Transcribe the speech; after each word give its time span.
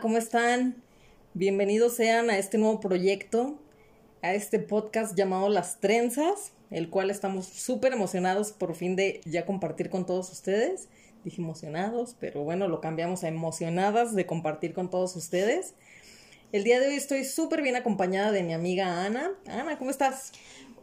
¿cómo 0.00 0.16
están? 0.16 0.82
Bienvenidos 1.34 1.96
sean 1.96 2.30
a 2.30 2.38
este 2.38 2.56
nuevo 2.56 2.80
proyecto, 2.80 3.58
a 4.22 4.32
este 4.32 4.58
podcast 4.58 5.14
llamado 5.14 5.50
Las 5.50 5.80
Trenzas, 5.80 6.52
el 6.70 6.88
cual 6.88 7.10
estamos 7.10 7.46
súper 7.46 7.92
emocionados 7.92 8.52
por 8.52 8.74
fin 8.74 8.96
de 8.96 9.20
ya 9.26 9.44
compartir 9.44 9.90
con 9.90 10.06
todos 10.06 10.32
ustedes. 10.32 10.88
Dije 11.24 11.42
emocionados, 11.42 12.16
pero 12.18 12.42
bueno, 12.42 12.68
lo 12.68 12.80
cambiamos 12.80 13.22
a 13.22 13.28
emocionadas 13.28 14.14
de 14.14 14.24
compartir 14.24 14.72
con 14.72 14.88
todos 14.88 15.14
ustedes. 15.14 15.74
El 16.52 16.64
día 16.64 16.80
de 16.80 16.88
hoy 16.88 16.94
estoy 16.94 17.24
súper 17.24 17.60
bien 17.60 17.76
acompañada 17.76 18.32
de 18.32 18.42
mi 18.44 18.54
amiga 18.54 19.04
Ana. 19.04 19.32
Ana, 19.46 19.78
¿cómo 19.78 19.90
estás? 19.90 20.32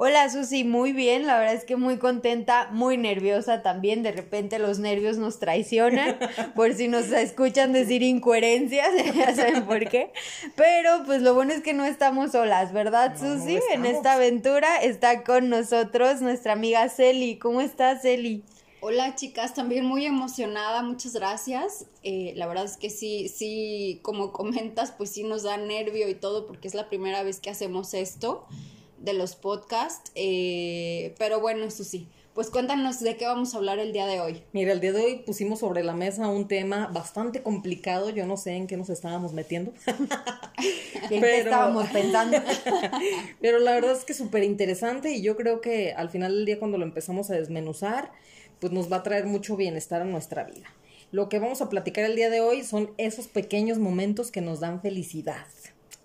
Hola 0.02 0.30
Susi, 0.30 0.64
muy 0.64 0.94
bien, 0.94 1.28
la 1.28 1.38
verdad 1.38 1.56
es 1.56 1.66
que 1.66 1.76
muy 1.76 1.98
contenta, 1.98 2.70
muy 2.72 2.96
nerviosa 2.96 3.62
también, 3.62 4.02
de 4.02 4.14
repente 4.14 4.58
los 4.58 4.80
nervios 4.80 5.18
nos 5.18 5.40
traicionan, 5.40 6.18
por 6.56 6.74
si 6.74 6.88
nos 6.88 7.12
escuchan 7.12 7.74
decir 7.74 8.02
incoherencias, 8.02 8.92
ya 9.14 9.36
saben 9.36 9.66
por 9.66 9.90
qué, 9.90 10.14
pero 10.56 11.04
pues 11.06 11.22
lo 11.22 11.34
bueno 11.34 11.52
es 11.52 11.62
que 11.62 11.74
no 11.74 11.84
estamos 11.84 12.32
solas, 12.32 12.72
¿verdad 12.72 13.18
Susi? 13.20 13.60
en 13.74 13.86
esta 13.86 14.14
aventura 14.14 14.78
está 14.78 15.26
con 15.26 15.50
nosotros 15.50 16.22
nuestra 16.22 16.54
amiga 16.54 16.88
Celi, 16.88 17.38
¿cómo 17.38 17.60
estás 17.60 18.02
Celi? 18.02 18.46
Hola 18.80 19.16
chicas, 19.16 19.54
también 19.54 19.86
muy 19.86 20.06
emocionada, 20.06 20.82
muchas 20.82 21.12
gracias. 21.12 21.88
Eh, 22.04 22.32
la 22.38 22.48
verdad 22.48 22.64
es 22.64 22.78
que 22.78 22.90
sí, 22.90 23.28
sí, 23.28 24.00
como 24.04 24.32
comentas, 24.32 24.94
pues 24.94 25.10
sí 25.10 25.24
nos 25.24 25.44
da 25.44 25.58
nervio 25.58 26.08
y 26.08 26.16
todo 26.16 26.48
porque 26.48 26.70
es 26.70 26.74
la 26.74 26.88
primera 26.88 27.22
vez 27.22 27.42
que 27.42 27.50
hacemos 27.50 27.94
esto 27.94 28.48
de 29.00 29.14
los 29.14 29.36
podcasts. 29.36 30.12
Eh, 30.16 31.16
pero 31.18 31.40
bueno, 31.40 31.66
eso 31.66 31.84
sí. 31.84 32.08
Pues 32.34 32.52
cuéntanos 32.52 33.02
de 33.02 33.18
qué 33.18 33.26
vamos 33.26 33.54
a 33.54 33.58
hablar 33.58 33.80
el 33.80 33.92
día 33.92 34.06
de 34.06 34.22
hoy. 34.22 34.44
Mira, 34.54 34.72
el 34.72 34.80
día 34.80 34.94
de 34.94 35.04
hoy 35.04 35.16
pusimos 35.26 35.60
sobre 35.60 35.84
la 35.84 35.94
mesa 35.94 36.28
un 36.30 36.48
tema 36.48 36.88
bastante 36.88 37.42
complicado. 37.42 38.12
Yo 38.12 38.26
no 38.26 38.38
sé 38.38 38.54
en 38.54 38.68
qué 38.68 38.78
nos 38.78 38.90
estábamos 38.90 39.34
metiendo. 39.34 39.74
¿En 41.10 41.22
qué 41.22 41.40
estábamos 41.40 41.90
pensando? 41.90 42.38
pero 43.42 43.60
la 43.60 43.74
verdad 43.74 43.92
es 43.92 44.06
que 44.06 44.14
súper 44.14 44.44
interesante 44.44 45.12
y 45.12 45.22
yo 45.22 45.36
creo 45.36 45.60
que 45.60 45.92
al 45.94 46.10
final 46.10 46.34
del 46.34 46.46
día 46.46 46.60
cuando 46.60 46.78
lo 46.78 46.86
empezamos 46.86 47.30
a 47.30 47.34
desmenuzar, 47.34 48.12
pues 48.60 48.72
nos 48.72 48.90
va 48.92 48.98
a 48.98 49.04
traer 49.04 49.26
mucho 49.26 49.58
bienestar 49.58 50.02
a 50.02 50.06
nuestra 50.06 50.44
vida. 50.44 50.74
Lo 51.12 51.28
que 51.28 51.40
vamos 51.40 51.62
a 51.62 51.70
platicar 51.70 52.06
el 52.06 52.16
día 52.16 52.30
de 52.30 52.40
hoy 52.40 52.64
son 52.64 52.92
esos 52.98 53.28
pequeños 53.28 53.80
momentos 53.80 54.32
que 54.32 54.42
nos 54.42 54.60
dan 54.60 54.82
felicidad. 54.82 55.46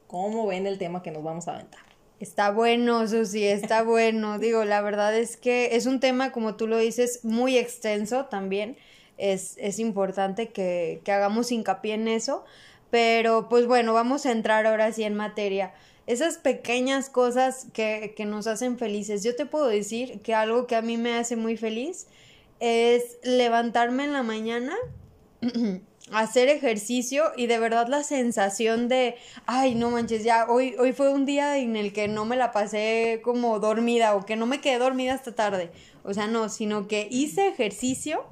¿Cómo 0.09 0.47
ven 0.47 0.67
el 0.67 0.79
tema 0.79 1.03
que 1.03 1.11
nos 1.11 1.23
vamos 1.23 1.47
a 1.47 1.55
aventar? 1.55 1.94
Está 2.25 2.51
bueno, 2.51 3.07
Susi, 3.07 3.45
está 3.45 3.83
bueno. 3.83 4.39
Digo, 4.45 4.65
la 4.65 4.81
verdad 4.81 5.15
es 5.15 5.37
que 5.37 5.77
es 5.77 5.85
un 5.85 6.01
tema, 6.01 6.33
como 6.33 6.57
tú 6.57 6.67
lo 6.67 6.79
dices, 6.79 7.23
muy 7.23 7.59
extenso 7.59 8.25
también. 8.25 8.79
Es, 9.19 9.59
es 9.59 9.79
importante 9.79 10.49
que, 10.49 11.03
que 11.05 11.13
hagamos 11.13 11.53
hincapié 11.53 11.93
en 11.93 12.09
eso. 12.09 12.47
Pero 12.91 13.51
pues 13.51 13.67
bueno, 13.67 13.93
vamos 13.93 14.25
a 14.25 14.33
entrar 14.33 14.67
ahora 14.67 14.91
sí 14.91 15.05
en 15.05 15.15
materia. 15.15 15.75
Esas 16.07 16.39
pequeñas 16.39 17.11
cosas 17.11 17.67
que, 17.75 18.15
que 18.17 18.25
nos 18.25 18.47
hacen 18.47 18.79
felices. 18.79 19.23
Yo 19.23 19.37
te 19.37 19.45
puedo 19.45 19.67
decir 19.67 20.23
que 20.23 20.33
algo 20.33 20.67
que 20.67 20.77
a 20.77 20.83
mí 20.83 20.97
me 20.97 21.19
hace 21.19 21.37
muy 21.37 21.59
feliz 21.59 22.07
es 22.59 23.19
levantarme 23.23 24.05
en 24.05 24.15
la 24.15 24.23
mañana 24.23 24.75
hacer 26.13 26.49
ejercicio 26.49 27.33
y 27.37 27.47
de 27.47 27.59
verdad 27.59 27.89
la 27.89 28.03
sensación 28.03 28.89
de, 28.89 29.17
ay, 29.47 29.75
no 29.75 29.91
manches, 29.91 30.23
ya 30.23 30.47
hoy, 30.49 30.75
hoy 30.79 30.93
fue 30.93 31.13
un 31.13 31.25
día 31.25 31.59
en 31.59 31.77
el 31.77 31.93
que 31.93 32.09
no 32.09 32.25
me 32.25 32.37
la 32.37 32.53
pasé 32.53 33.21
como 33.25 33.59
dormida 33.59 34.15
o 34.15 34.25
que 34.25 34.37
no 34.37 34.47
me 34.47 34.61
quedé 34.61 34.79
dormida 34.79 35.15
hasta 35.15 35.35
tarde. 35.35 35.71
O 36.03 36.13
sea, 36.13 36.27
no, 36.27 36.49
sino 36.49 36.87
que 36.89 37.09
hice 37.11 37.49
ejercicio 37.49 38.25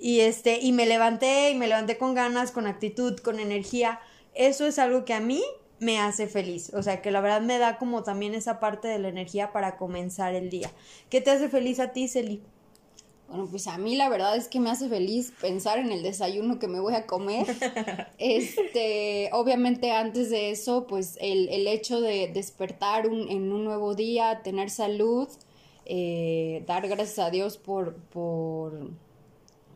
y 0.00 0.20
este 0.20 0.58
y 0.60 0.72
me 0.72 0.86
levanté 0.86 1.50
y 1.50 1.54
me 1.54 1.68
levanté 1.68 1.96
con 1.96 2.14
ganas, 2.14 2.50
con 2.50 2.66
actitud, 2.66 3.16
con 3.18 3.38
energía. 3.38 4.00
Eso 4.34 4.66
es 4.66 4.78
algo 4.78 5.04
que 5.04 5.14
a 5.14 5.20
mí 5.20 5.42
me 5.78 6.00
hace 6.00 6.26
feliz. 6.26 6.72
O 6.74 6.82
sea, 6.82 7.02
que 7.02 7.10
la 7.10 7.20
verdad 7.20 7.42
me 7.42 7.58
da 7.58 7.78
como 7.78 8.02
también 8.02 8.34
esa 8.34 8.58
parte 8.60 8.88
de 8.88 8.98
la 8.98 9.08
energía 9.08 9.52
para 9.52 9.76
comenzar 9.76 10.34
el 10.34 10.50
día. 10.50 10.70
¿Qué 11.10 11.20
te 11.20 11.30
hace 11.30 11.48
feliz 11.48 11.78
a 11.80 11.92
ti, 11.92 12.08
Celi? 12.08 12.42
Bueno, 13.32 13.48
pues 13.50 13.66
a 13.66 13.78
mí 13.78 13.96
la 13.96 14.10
verdad 14.10 14.36
es 14.36 14.46
que 14.46 14.60
me 14.60 14.68
hace 14.68 14.90
feliz 14.90 15.32
pensar 15.40 15.78
en 15.78 15.90
el 15.90 16.02
desayuno 16.02 16.58
que 16.58 16.68
me 16.68 16.80
voy 16.80 16.94
a 16.94 17.06
comer. 17.06 17.46
Este, 18.18 19.30
obviamente 19.32 19.90
antes 19.90 20.28
de 20.28 20.50
eso, 20.50 20.86
pues 20.86 21.16
el, 21.18 21.48
el 21.48 21.66
hecho 21.66 22.02
de 22.02 22.30
despertar 22.32 23.08
un, 23.08 23.30
en 23.30 23.50
un 23.50 23.64
nuevo 23.64 23.94
día, 23.94 24.42
tener 24.44 24.68
salud, 24.68 25.28
eh, 25.86 26.62
dar 26.66 26.86
gracias 26.86 27.18
a 27.18 27.30
Dios 27.30 27.56
por, 27.56 27.94
por, 27.94 28.90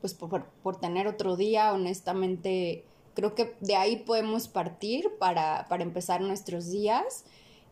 pues 0.02 0.12
por, 0.12 0.44
por, 0.62 0.78
tener 0.78 1.08
otro 1.08 1.34
día, 1.36 1.72
honestamente, 1.72 2.84
creo 3.14 3.34
que 3.34 3.54
de 3.60 3.74
ahí 3.74 3.96
podemos 3.96 4.48
partir 4.48 5.10
para, 5.18 5.66
para 5.70 5.82
empezar 5.82 6.20
nuestros 6.20 6.70
días 6.70 7.24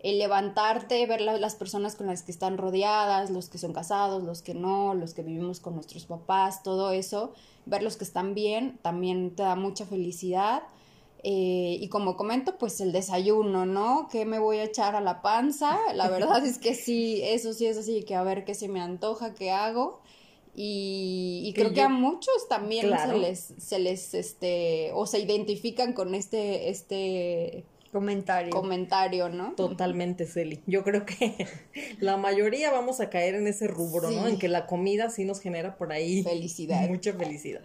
el 0.05 0.19
levantarte, 0.19 1.07
ver 1.07 1.23
las 1.23 1.55
personas 1.55 1.97
con 1.97 2.07
las 2.07 2.23
que 2.23 2.31
están 2.31 2.59
rodeadas, 2.59 3.31
los 3.31 3.49
que 3.49 3.57
son 3.57 3.73
casados, 3.73 4.23
los 4.23 4.43
que 4.43 4.53
no, 4.53 4.93
los 4.93 5.15
que 5.15 5.23
vivimos 5.23 5.61
con 5.61 5.75
nuestros 5.75 6.05
papás, 6.05 6.63
todo 6.63 6.93
eso, 6.93 7.33
ver 7.65 7.83
los 7.83 7.97
que 7.97 8.05
están 8.05 8.35
bien, 8.35 8.79
también 8.83 9.35
te 9.35 9.43
da 9.45 9.57
mucha 9.57 9.87
felicidad. 9.87 10.63
Eh, 11.23 11.79
y 11.81 11.89
como 11.89 12.19
comento, 12.19 12.59
pues 12.59 12.83
el 12.83 12.93
desayuno, 12.93 13.65
¿no? 13.65 14.09
¿Qué 14.13 14.27
me 14.27 14.39
voy 14.39 14.59
a 14.59 14.65
echar 14.65 14.95
a 14.95 15.01
la 15.01 15.23
panza? 15.23 15.79
La 15.95 16.11
verdad 16.11 16.45
es 16.45 16.59
que 16.59 16.75
sí, 16.75 17.23
eso 17.23 17.55
sí 17.55 17.65
es 17.65 17.79
así, 17.79 18.03
que 18.03 18.15
a 18.15 18.23
ver 18.23 18.45
qué 18.45 18.53
se 18.53 18.69
me 18.69 18.83
antoja, 18.83 19.33
qué 19.33 19.53
hago. 19.53 20.03
Y, 20.55 21.51
creo 21.57 21.73
que 21.73 21.81
a 21.81 21.89
muchos 21.89 22.47
también 22.51 22.95
se 22.97 23.19
les, 23.19 23.55
se 23.57 23.79
les, 23.79 24.13
este, 24.13 24.91
o 24.93 25.07
se 25.07 25.19
identifican 25.19 25.95
con 25.95 26.15
este, 26.15 26.69
este 26.69 27.65
comentario. 27.95 28.51
Comentario, 28.51 29.29
¿no? 29.29 29.53
Totalmente, 29.53 30.27
Celi. 30.27 30.61
Yo 30.67 30.83
creo 30.83 31.07
que 31.07 31.47
la 32.01 32.17
mayoría 32.17 32.73
vamos 32.73 32.99
a 32.99 33.09
caer 33.09 33.37
en 33.37 33.47
ese 33.47 33.69
rubro, 33.69 34.11
¿no? 34.11 34.27
En 34.27 34.37
que 34.37 34.49
la 34.49 34.67
comida 34.67 35.11
sí 35.11 35.25
nos 35.25 35.41
genera 35.41 35.77
por 35.77 35.93
ahí 35.93 36.25
felicidad. 36.25 36.89
Mucha 36.89 37.13
felicidad. 37.13 37.63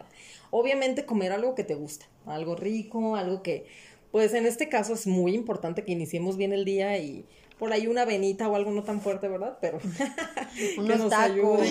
Obviamente 0.52 1.04
comer 1.04 1.32
algo 1.32 1.56
que 1.56 1.64
te 1.64 1.74
gusta, 1.74 2.06
algo 2.28 2.56
rico, 2.56 3.16
algo 3.16 3.42
que, 3.42 3.66
pues 4.12 4.36
en 4.36 4.46
este 4.46 4.70
caso 4.70 4.94
es 4.94 5.08
muy 5.08 5.34
importante 5.34 5.84
que 5.84 5.94
iniciemos 5.94 6.38
bien 6.38 6.54
el 6.54 6.64
día 6.64 6.96
y 7.00 7.26
por 7.58 7.74
ahí 7.74 7.88
una 7.88 8.06
venita 8.06 8.48
o 8.48 8.56
algo 8.56 8.70
no 8.70 8.84
tan 8.84 9.02
fuerte, 9.02 9.28
¿verdad? 9.28 9.58
Pero 9.60 9.80
que, 10.76 10.96
nos 10.96 11.12
ayude, 11.12 11.68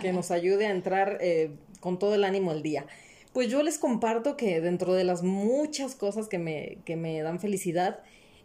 que 0.00 0.12
nos 0.12 0.30
ayude 0.30 0.66
a 0.66 0.70
entrar 0.70 1.18
eh, 1.20 1.50
con 1.80 1.98
todo 1.98 2.14
el 2.14 2.22
ánimo 2.22 2.52
el 2.52 2.62
día. 2.62 2.86
Pues 3.32 3.48
yo 3.48 3.62
les 3.62 3.78
comparto 3.78 4.36
que 4.36 4.60
dentro 4.60 4.92
de 4.94 5.04
las 5.04 5.22
muchas 5.22 5.94
cosas 5.94 6.28
que 6.28 6.38
me, 6.38 6.78
que 6.84 6.96
me 6.96 7.22
dan 7.22 7.38
felicidad, 7.38 8.00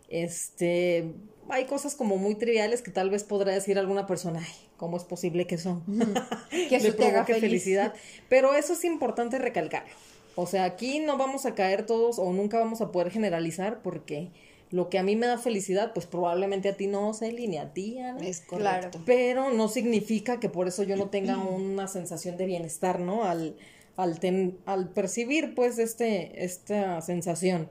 este, 0.09 1.13
hay 1.50 1.66
cosas 1.66 1.96
como 1.96 2.18
muy 2.18 2.35
triviales 2.35 2.81
que 2.81 2.91
tal 2.91 3.09
vez 3.09 3.23
podrá 3.23 3.53
decir 3.53 3.79
alguna 3.79 4.06
persona, 4.06 4.41
ay, 4.44 4.53
¿cómo 4.78 4.97
es 4.97 5.03
posible 5.03 5.47
que 5.47 5.57
son? 5.57 5.84
que 6.50 6.75
eso 6.75 6.94
te 6.94 7.07
haga 7.07 7.25
felicidad. 7.25 7.94
Pero 8.29 8.53
eso 8.53 8.73
es 8.73 8.84
importante 8.85 9.40
recalcarlo. 9.40 9.94
O 10.35 10.46
sea, 10.47 10.66
aquí 10.66 11.00
no 11.00 11.17
vamos 11.17 11.46
a 11.46 11.56
caer 11.56 11.85
todos 11.85 12.19
o 12.19 12.31
nunca 12.34 12.59
vamos 12.59 12.81
a 12.81 12.91
poder 12.91 13.09
generalizar 13.09 13.81
porque 13.81 14.29
lo 14.69 14.90
que 14.90 15.00
a 15.00 15.03
mí 15.03 15.16
me 15.16 15.28
da 15.28 15.38
felicidad, 15.38 15.94
pues 15.94 16.06
probablemente 16.06 16.69
a 16.69 16.75
ti 16.75 16.88
no, 16.88 17.13
Celi, 17.13 17.47
ni 17.47 17.57
a 17.57 17.73
ti, 17.73 18.00
Ana. 18.00 18.19
Es 18.25 18.41
correcto. 18.41 19.00
Pero 19.06 19.52
no 19.52 19.67
significa 19.69 20.40
que 20.40 20.50
por 20.50 20.67
eso 20.67 20.84
yo 20.84 20.97
no 20.97 21.09
tenga 21.09 21.38
una 21.38 21.88
sensación 21.88 22.35
de 22.38 22.46
bienestar, 22.46 23.00
¿no? 23.00 23.23
Al, 23.23 23.56
al, 23.95 24.19
al 24.66 24.89
percibir 24.89 25.56
pues 25.56 25.79
este, 25.79 26.44
esta 26.44 27.01
sensación. 27.01 27.69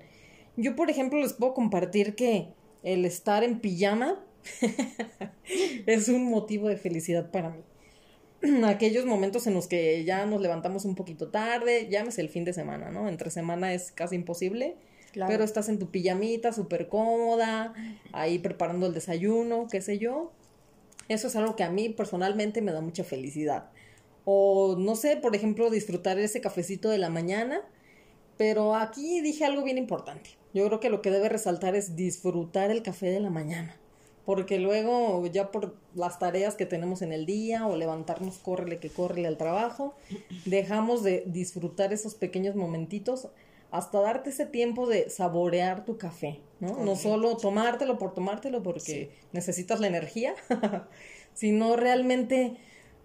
Yo, 0.56 0.76
por 0.76 0.90
ejemplo, 0.90 1.20
les 1.20 1.32
puedo 1.32 1.54
compartir 1.54 2.14
que 2.14 2.48
el 2.82 3.04
estar 3.04 3.42
en 3.44 3.60
pijama 3.60 4.24
es 5.86 6.08
un 6.08 6.24
motivo 6.26 6.68
de 6.68 6.76
felicidad 6.76 7.30
para 7.30 7.50
mí. 7.50 7.62
Aquellos 8.64 9.06
momentos 9.06 9.46
en 9.46 9.54
los 9.54 9.66
que 9.66 10.04
ya 10.04 10.26
nos 10.26 10.40
levantamos 10.40 10.84
un 10.84 10.94
poquito 10.94 11.28
tarde, 11.28 11.88
llámese 11.90 12.20
el 12.20 12.28
fin 12.28 12.44
de 12.44 12.52
semana, 12.52 12.90
¿no? 12.90 13.08
Entre 13.08 13.30
semana 13.30 13.74
es 13.74 13.90
casi 13.90 14.16
imposible, 14.16 14.76
pero 15.12 15.44
estás 15.44 15.68
en 15.68 15.78
tu 15.78 15.90
pijamita 15.90 16.52
súper 16.52 16.88
cómoda, 16.88 17.72
ahí 18.12 18.38
preparando 18.38 18.86
el 18.86 18.94
desayuno, 18.94 19.66
qué 19.70 19.80
sé 19.80 19.98
yo. 19.98 20.32
Eso 21.08 21.28
es 21.28 21.36
algo 21.36 21.56
que 21.56 21.64
a 21.64 21.70
mí 21.70 21.88
personalmente 21.90 22.62
me 22.62 22.72
da 22.72 22.80
mucha 22.80 23.04
felicidad. 23.04 23.70
O 24.24 24.76
no 24.78 24.96
sé, 24.96 25.16
por 25.16 25.36
ejemplo, 25.36 25.70
disfrutar 25.70 26.18
ese 26.18 26.40
cafecito 26.40 26.88
de 26.88 26.98
la 26.98 27.10
mañana. 27.10 27.62
Pero 28.36 28.74
aquí 28.74 29.20
dije 29.20 29.44
algo 29.44 29.62
bien 29.62 29.78
importante. 29.78 30.30
Yo 30.52 30.66
creo 30.66 30.80
que 30.80 30.90
lo 30.90 31.02
que 31.02 31.10
debe 31.10 31.28
resaltar 31.28 31.74
es 31.74 31.96
disfrutar 31.96 32.70
el 32.70 32.82
café 32.82 33.06
de 33.06 33.20
la 33.20 33.30
mañana. 33.30 33.76
Porque 34.24 34.58
luego, 34.58 35.26
ya 35.26 35.50
por 35.50 35.76
las 35.94 36.18
tareas 36.18 36.54
que 36.54 36.64
tenemos 36.64 37.02
en 37.02 37.12
el 37.12 37.26
día 37.26 37.66
o 37.66 37.76
levantarnos, 37.76 38.38
córrele 38.38 38.78
que 38.78 38.88
córrele 38.88 39.28
al 39.28 39.36
trabajo, 39.36 39.94
dejamos 40.46 41.02
de 41.02 41.24
disfrutar 41.26 41.92
esos 41.92 42.14
pequeños 42.14 42.56
momentitos 42.56 43.28
hasta 43.70 44.00
darte 44.00 44.30
ese 44.30 44.46
tiempo 44.46 44.86
de 44.86 45.10
saborear 45.10 45.84
tu 45.84 45.98
café, 45.98 46.40
¿no? 46.60 46.84
No 46.84 46.94
solo 46.94 47.36
tomártelo 47.36 47.98
por 47.98 48.14
tomártelo 48.14 48.62
porque 48.62 49.10
necesitas 49.32 49.80
la 49.80 49.88
energía, 49.88 50.34
sino 51.34 51.74
realmente 51.74 52.56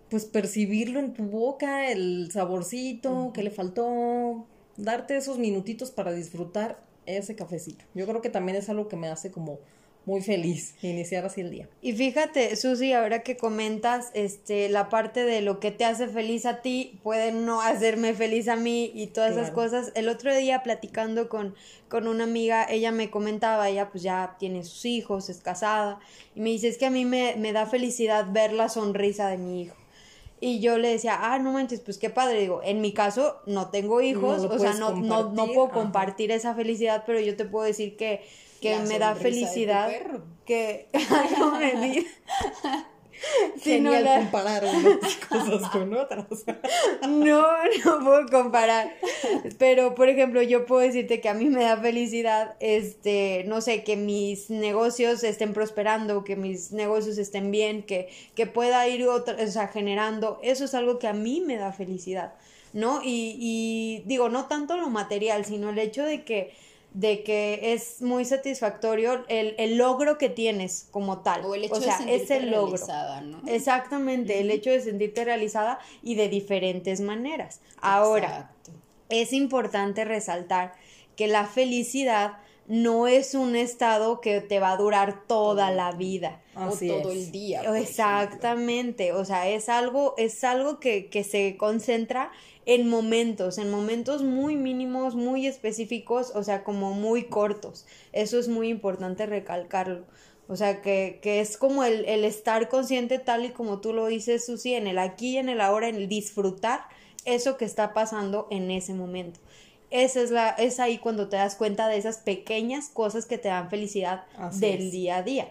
pues 0.09 0.25
percibirlo 0.25 0.99
en 0.99 1.13
tu 1.13 1.23
boca, 1.23 1.91
el 1.91 2.29
saborcito, 2.31 3.31
que 3.33 3.43
le 3.43 3.51
faltó, 3.51 4.45
darte 4.77 5.17
esos 5.17 5.37
minutitos 5.37 5.91
para 5.91 6.11
disfrutar 6.11 6.79
ese 7.05 7.35
cafecito. 7.35 7.85
Yo 7.93 8.05
creo 8.07 8.21
que 8.21 8.29
también 8.29 8.57
es 8.57 8.69
algo 8.69 8.87
que 8.87 8.95
me 8.95 9.07
hace 9.07 9.31
como 9.31 9.59
muy 10.05 10.21
feliz 10.21 10.75
iniciar 10.81 11.25
así 11.25 11.41
el 11.41 11.51
día. 11.51 11.69
Y 11.81 11.93
fíjate, 11.93 12.55
Susi, 12.55 12.93
ahora 12.93 13.21
que 13.21 13.37
comentas 13.37 14.09
este 14.13 14.69
la 14.69 14.89
parte 14.89 15.23
de 15.23 15.41
lo 15.41 15.59
que 15.59 15.71
te 15.71 15.85
hace 15.85 16.07
feliz 16.07 16.45
a 16.45 16.61
ti 16.61 16.99
puede 17.03 17.31
no 17.31 17.61
hacerme 17.61 18.13
feliz 18.13 18.47
a 18.47 18.55
mí 18.55 18.91
y 18.95 19.07
todas 19.07 19.33
esas 19.33 19.51
cosas. 19.51 19.91
El 19.95 20.09
otro 20.09 20.35
día 20.35 20.63
platicando 20.63 21.29
con 21.29 21.53
con 21.89 22.07
una 22.07 22.23
amiga, 22.23 22.65
ella 22.69 22.91
me 22.91 23.09
comentaba, 23.11 23.69
ella 23.69 23.89
pues 23.91 24.03
ya 24.03 24.35
tiene 24.39 24.63
sus 24.63 24.85
hijos, 24.85 25.29
es 25.29 25.41
casada 25.41 25.99
y 26.35 26.39
me 26.39 26.49
dice, 26.49 26.69
"Es 26.69 26.77
que 26.77 26.85
a 26.85 26.91
mí 26.91 27.05
me 27.05 27.35
me 27.35 27.51
da 27.51 27.65
felicidad 27.65 28.31
ver 28.31 28.53
la 28.53 28.69
sonrisa 28.69 29.27
de 29.27 29.37
mi 29.37 29.63
hijo." 29.63 29.75
Y 30.41 30.59
yo 30.59 30.77
le 30.77 30.89
decía, 30.89 31.17
ah, 31.19 31.39
no 31.39 31.51
manches, 31.51 31.81
pues 31.81 31.97
qué 31.97 32.09
padre. 32.09 32.39
Digo, 32.39 32.61
en 32.63 32.81
mi 32.81 32.93
caso 32.93 33.41
no 33.45 33.69
tengo 33.69 34.01
hijos, 34.01 34.43
o 34.43 34.59
sea, 34.59 34.73
no, 34.73 34.91
no, 34.91 35.31
no, 35.31 35.47
puedo 35.47 35.69
compartir 35.69 36.31
esa 36.31 36.55
felicidad, 36.55 37.03
pero 37.05 37.19
yo 37.19 37.35
te 37.35 37.45
puedo 37.45 37.65
decir 37.65 37.97
que 37.97 38.21
que 38.61 38.77
me 38.79 38.99
da 38.99 39.15
felicidad. 39.15 39.89
Que 40.45 40.87
no 41.37 41.57
me 41.57 42.05
Genial 43.61 44.03
no 44.03 44.15
comparar 44.23 44.63
unas 44.65 45.15
cosas 45.29 45.69
con 45.71 45.93
otras. 45.93 46.25
no, 47.07 47.45
no 47.85 48.03
puedo 48.03 48.25
comparar. 48.27 48.93
Pero, 49.57 49.95
por 49.95 50.09
ejemplo, 50.09 50.41
yo 50.41 50.65
puedo 50.65 50.81
decirte 50.81 51.21
que 51.21 51.29
a 51.29 51.33
mí 51.33 51.45
me 51.45 51.63
da 51.63 51.77
felicidad, 51.77 52.55
este, 52.59 53.43
no 53.47 53.61
sé, 53.61 53.83
que 53.83 53.95
mis 53.95 54.49
negocios 54.49 55.23
estén 55.23 55.53
prosperando, 55.53 56.23
que 56.23 56.35
mis 56.35 56.71
negocios 56.71 57.17
estén 57.17 57.51
bien, 57.51 57.83
que, 57.83 58.09
que 58.35 58.45
pueda 58.45 58.87
ir 58.87 59.07
otra, 59.07 59.35
o 59.41 59.47
sea, 59.47 59.67
generando. 59.67 60.39
Eso 60.43 60.65
es 60.65 60.73
algo 60.73 60.99
que 60.99 61.07
a 61.07 61.13
mí 61.13 61.41
me 61.41 61.57
da 61.57 61.71
felicidad, 61.71 62.33
¿no? 62.73 63.01
Y, 63.03 63.35
y 63.39 64.03
digo, 64.05 64.29
no 64.29 64.45
tanto 64.45 64.77
lo 64.77 64.89
material, 64.89 65.45
sino 65.45 65.69
el 65.69 65.79
hecho 65.79 66.03
de 66.03 66.23
que 66.23 66.53
de 66.93 67.23
que 67.23 67.73
es 67.73 68.01
muy 68.01 68.25
satisfactorio 68.25 69.23
el, 69.27 69.55
el, 69.57 69.77
logro 69.77 70.17
que 70.17 70.29
tienes 70.29 70.87
como 70.91 71.19
tal. 71.19 71.45
O 71.45 71.53
el 71.53 71.65
hecho 71.65 71.75
sea, 71.75 71.99
de 71.99 72.19
sentirte 72.19 72.39
realizada, 72.39 73.21
¿no? 73.21 73.41
Exactamente, 73.47 74.39
el 74.39 74.49
hecho 74.49 74.71
de 74.71 74.81
sentirte 74.81 75.23
realizada 75.23 75.79
y 76.01 76.15
de 76.15 76.29
diferentes 76.29 76.99
maneras. 77.01 77.61
Ahora, 77.81 78.51
es 79.09 79.33
importante 79.33 80.03
resaltar 80.03 80.73
que 81.15 81.27
la 81.27 81.45
felicidad 81.45 82.37
no 82.69 83.07
es 83.07 83.33
un 83.33 83.55
estado 83.55 84.21
que 84.21 84.41
te 84.41 84.59
va 84.59 84.71
a 84.71 84.77
durar 84.77 85.25
toda 85.27 85.71
la 85.71 85.91
vida. 85.91 86.41
o 86.55 86.69
todo 86.69 87.11
el 87.11 87.31
día. 87.31 87.61
Exactamente, 87.77 89.11
o 89.11 89.25
sea, 89.25 89.49
es 89.49 89.69
algo, 89.69 90.13
es 90.17 90.43
algo 90.43 90.79
que, 90.79 91.07
que 91.07 91.23
se 91.23 91.57
concentra 91.57 92.31
en 92.67 92.87
momentos, 92.87 93.57
en 93.57 93.71
momentos 93.71 94.21
muy 94.21 94.55
mínimos, 94.55 95.15
muy 95.15 95.47
específicos, 95.47 96.31
o 96.35 96.43
sea, 96.43 96.63
como 96.63 96.93
muy 96.93 97.23
cortos. 97.23 97.87
Eso 98.13 98.37
es 98.37 98.47
muy 98.47 98.69
importante 98.69 99.25
recalcarlo. 99.25 100.05
O 100.47 100.55
sea, 100.55 100.81
que, 100.81 101.19
que 101.23 101.39
es 101.39 101.57
como 101.57 101.83
el, 101.83 102.05
el, 102.05 102.23
estar 102.23 102.69
consciente 102.69 103.17
tal 103.17 103.45
y 103.45 103.49
como 103.49 103.81
tú 103.81 103.93
lo 103.93 104.05
dices, 104.05 104.45
Susi, 104.45 104.75
en 104.75 104.85
el 104.85 104.99
aquí, 104.99 105.37
en 105.37 105.49
el 105.49 105.61
ahora, 105.61 105.89
en 105.89 105.95
el 105.95 106.07
disfrutar 106.07 106.81
eso 107.25 107.57
que 107.57 107.65
está 107.65 107.93
pasando 107.95 108.47
en 108.51 108.69
ese 108.69 108.93
momento. 108.93 109.39
Esa 109.91 110.21
es, 110.21 110.31
la, 110.31 110.49
es 110.49 110.79
ahí 110.79 110.99
cuando 110.99 111.29
te 111.29 111.37
das 111.37 111.55
cuenta 111.55 111.87
de 111.87 111.97
esas 111.97 112.17
pequeñas 112.17 112.89
cosas 112.89 113.25
que 113.25 113.37
te 113.37 113.47
dan 113.47 113.69
felicidad 113.69 114.25
del 114.53 114.91
día 114.91 115.17
a 115.17 115.23
día, 115.23 115.49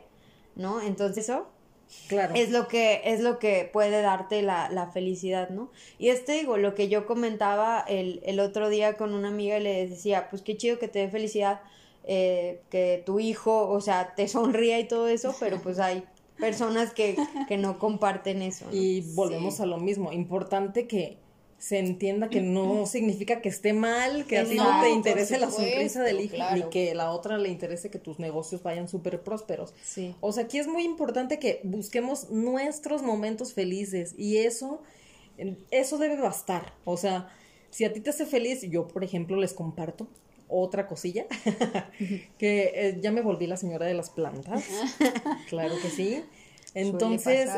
¿no? 0.54 0.80
Entonces 0.80 1.24
eso 1.24 1.48
Claro. 2.06 2.34
Es 2.34 2.50
lo 2.50 2.68
que, 2.68 3.00
es 3.04 3.20
lo 3.20 3.38
que 3.38 3.68
puede 3.72 4.02
darte 4.02 4.42
la, 4.42 4.68
la 4.70 4.88
felicidad, 4.90 5.50
¿no? 5.50 5.70
Y 5.98 6.08
este 6.10 6.32
digo, 6.32 6.56
lo 6.58 6.74
que 6.74 6.88
yo 6.88 7.06
comentaba 7.06 7.84
el, 7.88 8.20
el 8.24 8.40
otro 8.40 8.68
día 8.68 8.96
con 8.96 9.14
una 9.14 9.28
amiga 9.28 9.58
y 9.58 9.62
le 9.62 9.88
decía, 9.88 10.28
pues 10.28 10.42
qué 10.42 10.56
chido 10.56 10.78
que 10.78 10.88
te 10.88 11.00
dé 11.00 11.08
felicidad, 11.08 11.60
eh, 12.04 12.62
que 12.70 13.02
tu 13.04 13.20
hijo, 13.20 13.68
o 13.68 13.80
sea, 13.80 14.14
te 14.14 14.28
sonría 14.28 14.78
y 14.78 14.86
todo 14.86 15.08
eso, 15.08 15.34
pero 15.40 15.60
pues 15.62 15.78
hay 15.78 16.04
personas 16.38 16.92
que, 16.92 17.16
que 17.48 17.56
no 17.56 17.78
comparten 17.78 18.42
eso. 18.42 18.66
Y 18.70 19.00
volvemos 19.14 19.60
a 19.60 19.66
lo 19.66 19.78
mismo, 19.78 20.12
importante 20.12 20.86
que 20.86 21.18
se 21.58 21.78
entienda 21.78 22.28
que 22.28 22.40
no 22.40 22.86
significa 22.86 23.40
que 23.40 23.48
esté 23.48 23.72
mal, 23.72 24.26
que 24.26 24.38
a 24.38 24.44
ti 24.44 24.56
no 24.56 24.80
te 24.80 24.90
interese 24.90 25.38
la 25.38 25.50
sonrisa 25.50 26.02
del 26.02 26.20
hijo, 26.20 26.36
ni 26.54 26.62
que 26.70 26.94
la 26.94 27.10
otra 27.10 27.36
le 27.36 27.48
interese 27.48 27.90
que 27.90 27.98
tus 27.98 28.20
negocios 28.20 28.62
vayan 28.62 28.88
súper 28.88 29.22
prósperos. 29.22 29.74
Sí. 29.82 30.14
O 30.20 30.32
sea, 30.32 30.44
aquí 30.44 30.58
es 30.58 30.68
muy 30.68 30.84
importante 30.84 31.40
que 31.40 31.60
busquemos 31.64 32.30
nuestros 32.30 33.02
momentos 33.02 33.54
felices 33.54 34.14
y 34.16 34.38
eso, 34.38 34.82
eso 35.72 35.98
debe 35.98 36.16
bastar. 36.20 36.74
O 36.84 36.96
sea, 36.96 37.28
si 37.70 37.84
a 37.84 37.92
ti 37.92 38.00
te 38.00 38.10
hace 38.10 38.24
feliz, 38.24 38.62
yo 38.62 38.86
por 38.86 39.02
ejemplo 39.02 39.36
les 39.36 39.52
comparto 39.52 40.06
otra 40.48 40.86
cosilla, 40.86 41.26
que 42.38 42.72
eh, 42.74 42.98
ya 43.02 43.10
me 43.12 43.20
volví 43.20 43.46
la 43.46 43.56
señora 43.56 43.84
de 43.84 43.94
las 43.94 44.10
plantas, 44.10 44.64
claro 45.48 45.74
que 45.82 45.90
sí. 45.90 46.24
Entonces, 46.74 47.50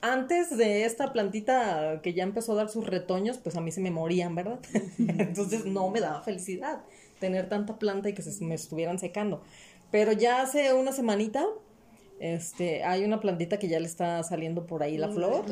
antes 0.00 0.56
de 0.56 0.84
esta 0.84 1.12
plantita 1.12 2.00
que 2.02 2.14
ya 2.14 2.22
empezó 2.22 2.52
a 2.52 2.56
dar 2.56 2.68
sus 2.68 2.86
retoños, 2.86 3.38
pues 3.38 3.56
a 3.56 3.60
mí 3.60 3.70
se 3.70 3.80
me 3.80 3.90
morían, 3.90 4.34
¿verdad? 4.34 4.60
Entonces 4.98 5.66
no 5.66 5.90
me 5.90 6.00
daba 6.00 6.22
felicidad 6.22 6.80
tener 7.20 7.48
tanta 7.48 7.78
planta 7.78 8.08
y 8.08 8.14
que 8.14 8.22
se 8.22 8.44
me 8.44 8.54
estuvieran 8.54 8.98
secando. 8.98 9.42
Pero 9.90 10.12
ya 10.12 10.42
hace 10.42 10.72
una 10.72 10.92
semanita 10.92 11.44
este, 12.20 12.84
hay 12.84 13.04
una 13.04 13.20
plantita 13.20 13.58
que 13.58 13.68
ya 13.68 13.78
le 13.78 13.86
está 13.86 14.22
saliendo 14.22 14.66
por 14.66 14.82
ahí 14.82 14.96
la 14.96 15.08
flor. 15.08 15.44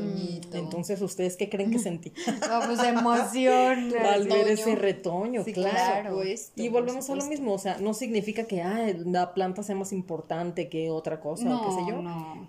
Entonces, 0.53 1.01
¿ustedes 1.01 1.37
qué 1.37 1.49
creen 1.49 1.71
que 1.71 1.79
sentí? 1.79 2.13
No, 2.49 2.61
pues 2.67 2.83
emoción. 2.83 3.93
Al 3.97 4.29
ver 4.29 4.49
ese 4.49 4.77
retoño, 4.77 5.45
claro. 5.45 6.21
y 6.55 6.69
volvemos 6.69 7.09
a 7.11 7.17
lo 7.17 7.25
mismo, 7.27 7.53
o 7.53 7.59
sea, 7.59 7.79
no 7.79 7.95
significa 7.95 8.45
que 8.45 8.63
la 9.05 9.35
planta 9.35 9.63
sea 9.63 9.75
más 9.75 9.93
importante 9.93 10.69
que 10.69 10.91
otra 10.91 11.21
cosa, 11.21 11.57
o 11.57 11.67
qué 11.67 11.75
sé 11.75 11.91
yo. 11.91 12.03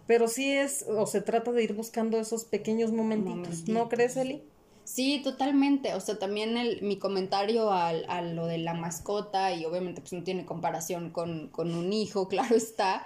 Pero 0.05 0.27
sí 0.27 0.51
es, 0.51 0.85
o 0.87 1.05
se 1.05 1.21
trata 1.21 1.51
de 1.51 1.63
ir 1.63 1.73
buscando 1.73 2.19
esos 2.19 2.45
pequeños 2.45 2.91
momentitos. 2.91 3.67
¿No 3.67 3.89
crees, 3.89 4.17
Eli? 4.17 4.41
Sí, 4.83 5.19
totalmente. 5.21 5.93
O 5.95 5.99
sea, 5.99 6.17
también 6.17 6.55
el, 6.55 6.81
mi 6.81 6.97
comentario 6.97 7.71
al, 7.73 8.05
a 8.07 8.21
lo 8.21 8.45
de 8.45 8.57
la 8.57 8.73
mascota, 8.73 9.53
y 9.53 9.65
obviamente 9.65 9.99
pues 9.99 10.13
no 10.13 10.23
tiene 10.23 10.45
comparación 10.45 11.09
con, 11.09 11.49
con 11.49 11.75
un 11.75 11.91
hijo, 11.91 12.27
claro 12.29 12.55
está 12.55 13.05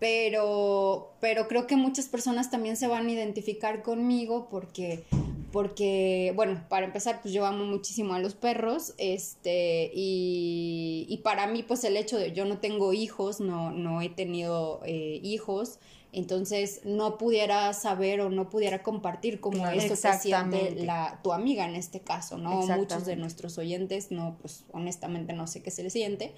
pero, 0.00 1.12
pero 1.20 1.46
creo 1.46 1.66
que 1.66 1.76
muchas 1.76 2.08
personas 2.08 2.50
también 2.50 2.76
se 2.76 2.88
van 2.88 3.06
a 3.06 3.10
identificar 3.12 3.82
conmigo 3.82 4.48
porque, 4.50 5.04
porque, 5.52 6.32
bueno, 6.34 6.64
para 6.70 6.86
empezar, 6.86 7.20
pues 7.20 7.34
yo 7.34 7.44
amo 7.44 7.66
muchísimo 7.66 8.14
a 8.14 8.18
los 8.18 8.34
perros, 8.34 8.94
este, 8.96 9.90
y, 9.94 11.04
y 11.06 11.18
para 11.18 11.46
mí, 11.46 11.62
pues 11.62 11.84
el 11.84 11.98
hecho 11.98 12.16
de 12.16 12.32
yo 12.32 12.46
no 12.46 12.58
tengo 12.58 12.94
hijos, 12.94 13.40
no, 13.40 13.72
no 13.72 14.00
he 14.00 14.08
tenido 14.08 14.80
eh, 14.86 15.20
hijos, 15.22 15.78
entonces 16.12 16.80
no 16.84 17.18
pudiera 17.18 17.72
saber 17.72 18.22
o 18.22 18.30
no 18.30 18.48
pudiera 18.48 18.82
compartir 18.82 19.38
como 19.38 19.68
esto 19.68 19.94
se 19.96 20.12
siente 20.14 20.74
la, 20.84 21.20
tu 21.22 21.32
amiga 21.32 21.68
en 21.68 21.76
este 21.76 22.00
caso, 22.00 22.36
¿no? 22.36 22.62
Muchos 22.62 23.04
de 23.04 23.16
nuestros 23.16 23.58
oyentes, 23.58 24.10
no, 24.10 24.36
pues 24.40 24.64
honestamente 24.72 25.34
no 25.34 25.46
sé 25.46 25.62
qué 25.62 25.70
se 25.70 25.82
le 25.82 25.90
siente, 25.90 26.32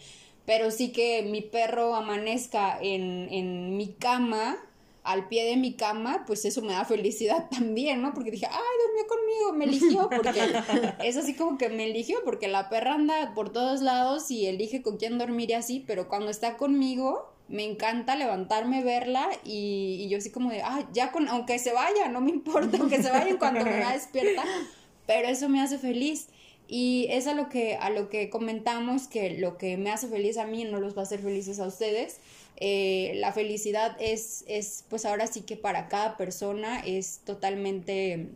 pero 0.47 0.71
sí 0.71 0.93
que 0.93 1.23
mi 1.23 1.41
perro 1.41 1.95
amanezca 1.95 2.79
en, 2.81 3.29
en 3.31 3.77
mi 3.77 3.93
cama, 3.93 4.59
al 5.05 5.27
pie 5.27 5.45
de 5.45 5.57
mi 5.57 5.75
cama, 5.75 6.25
pues 6.27 6.45
eso 6.45 6.63
me 6.63 6.73
da 6.73 6.85
felicidad 6.85 7.49
también, 7.51 8.03
¿no? 8.03 8.15
Porque 8.15 8.31
dije, 8.31 8.47
ay, 8.51 8.61
durmió 8.87 9.07
conmigo, 9.09 9.53
me 9.53 9.65
eligió, 9.65 10.11
porque 10.17 10.63
es 11.05 11.17
así 11.17 11.35
como 11.35 11.59
que 11.59 11.69
me 11.69 11.85
eligió, 11.91 12.19
porque 12.25 12.49
la 12.49 12.69
perra 12.69 12.95
anda 12.95 13.33
por 13.35 13.53
todos 13.53 13.81
lados 13.81 14.31
y 14.31 14.47
elige 14.47 14.83
con 14.83 14.97
quién 14.97 15.19
dormir 15.19 15.51
y 15.51 15.55
así, 15.55 15.85
pero 15.87 16.09
cuando 16.09 16.31
está 16.31 16.57
conmigo, 16.57 17.29
me 17.49 17.65
encanta 17.65 18.17
levantarme, 18.17 18.83
verla 18.83 19.29
y, 19.45 20.05
y 20.05 20.09
yo 20.09 20.19
así 20.19 20.31
como 20.31 20.51
de, 20.51 20.63
ay, 20.63 20.87
ya 20.93 21.13
con, 21.13 21.29
aunque 21.29 21.59
se 21.59 21.73
vaya, 21.73 22.09
no 22.09 22.21
me 22.21 22.31
importa, 22.31 22.79
aunque 22.79 23.03
se 23.03 23.11
vaya 23.11 23.29
en 23.29 23.37
cuanto 23.37 23.65
me 23.65 23.79
da 23.79 23.93
despierta, 23.93 24.45
pero 25.07 25.29
eso 25.29 25.49
me 25.49 25.61
hace 25.61 25.79
feliz. 25.79 26.29
Y 26.69 27.07
es 27.11 27.27
a 27.27 27.35
lo 27.35 27.49
que, 27.49 27.77
a 27.77 27.91
lo 27.91 28.09
que 28.09 28.31
comentamos, 28.31 29.07
que 29.07 29.39
lo 29.39 29.59
que 29.59 29.77
me 29.77 29.91
hace 29.91 30.09
feliz 30.09 30.39
a 30.39 30.47
mí 30.47 30.65
no 30.65 30.81
los 30.81 30.97
va 30.97 31.01
a 31.01 31.05
hacer 31.05 31.21
felices 31.21 31.61
a 31.61 31.67
ustedes. 31.67 32.19
Eh, 32.57 33.13
la 33.17 33.33
felicidad 33.33 33.97
es, 34.01 34.45
es, 34.47 34.85
pues 34.89 35.05
ahora 35.05 35.27
sí 35.27 35.43
que 35.43 35.57
para 35.57 35.89
cada 35.89 36.17
persona 36.17 36.81
es 36.81 37.21
totalmente, 37.25 38.29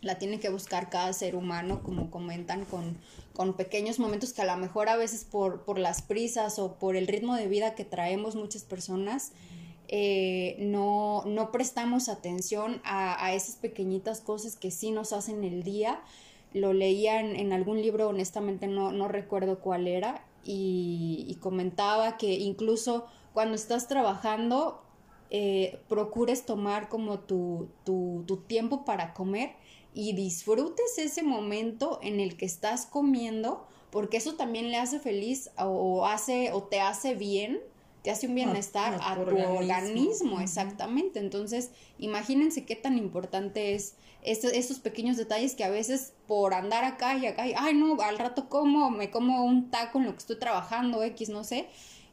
la 0.00 0.18
tiene 0.18 0.38
que 0.38 0.48
buscar 0.48 0.90
cada 0.90 1.12
ser 1.12 1.34
humano, 1.34 1.82
como 1.82 2.10
comentan, 2.10 2.64
con, 2.66 2.96
con 3.34 3.54
pequeños 3.54 3.98
momentos 3.98 4.32
que 4.32 4.42
a 4.42 4.44
lo 4.44 4.56
mejor 4.56 4.88
a 4.88 4.96
veces 4.96 5.24
por, 5.24 5.64
por 5.64 5.78
las 5.78 6.02
prisas 6.02 6.58
o 6.58 6.74
por 6.74 6.94
el 6.94 7.06
ritmo 7.06 7.34
de 7.34 7.48
vida 7.48 7.74
que 7.74 7.84
traemos 7.84 8.36
muchas 8.36 8.62
personas, 8.62 9.32
eh, 9.88 10.56
no, 10.60 11.24
no 11.26 11.52
prestamos 11.52 12.08
atención 12.08 12.80
a, 12.84 13.22
a, 13.24 13.34
esas 13.34 13.56
pequeñitas 13.56 14.20
cosas 14.20 14.56
que 14.56 14.70
sí 14.70 14.90
nos 14.90 15.12
hacen 15.12 15.44
el 15.44 15.62
día 15.62 16.00
lo 16.54 16.72
leía 16.72 17.20
en, 17.20 17.52
algún 17.52 17.82
libro, 17.82 18.08
honestamente 18.08 18.66
no, 18.68 18.92
no 18.92 19.08
recuerdo 19.08 19.58
cuál 19.58 19.86
era, 19.86 20.24
y, 20.44 21.36
comentaba 21.40 22.16
que 22.16 22.34
incluso 22.34 23.06
cuando 23.34 23.54
estás 23.54 23.88
trabajando, 23.88 24.82
eh, 25.30 25.80
procures 25.88 26.46
tomar 26.46 26.88
como 26.88 27.18
tu, 27.18 27.68
tu, 27.84 28.24
tu 28.26 28.36
tiempo 28.38 28.84
para 28.84 29.12
comer 29.12 29.50
y 29.92 30.14
disfrutes 30.14 30.96
ese 30.98 31.22
momento 31.22 31.98
en 32.02 32.20
el 32.20 32.36
que 32.36 32.46
estás 32.46 32.86
comiendo 32.86 33.66
porque 33.90 34.16
eso 34.16 34.34
también 34.34 34.70
le 34.70 34.76
hace 34.76 35.00
feliz 35.00 35.50
o 35.58 36.06
hace 36.06 36.52
o 36.52 36.62
te 36.62 36.80
hace 36.80 37.14
bien 37.14 37.60
te 38.04 38.10
hace 38.10 38.26
un 38.26 38.34
bienestar 38.34 39.00
a, 39.02 39.14
tu 39.14 39.34
organismo, 39.34 40.38
exactamente. 40.38 41.20
Entonces, 41.20 41.70
imagínense 41.98 42.66
qué 42.66 42.76
tan 42.76 42.98
importante 42.98 43.74
es 43.74 43.94
estos, 44.24 44.78
pequeños 44.78 45.16
detalles 45.16 45.54
que 45.54 45.64
a 45.64 45.70
veces 45.70 46.14
por 46.26 46.54
andar 46.54 46.84
acá 46.84 47.16
y 47.16 47.26
acá, 47.26 47.46
y, 47.46 47.54
ay 47.56 47.74
no, 47.74 48.00
al 48.00 48.18
rato 48.18 48.48
como, 48.48 48.90
me 48.90 49.10
como 49.10 49.44
un 49.44 49.70
taco 49.70 49.98
en 49.98 50.06
lo 50.06 50.12
que 50.12 50.18
estoy 50.18 50.38
trabajando, 50.38 51.02
X, 51.02 51.28
no 51.28 51.44
sé. 51.44 51.68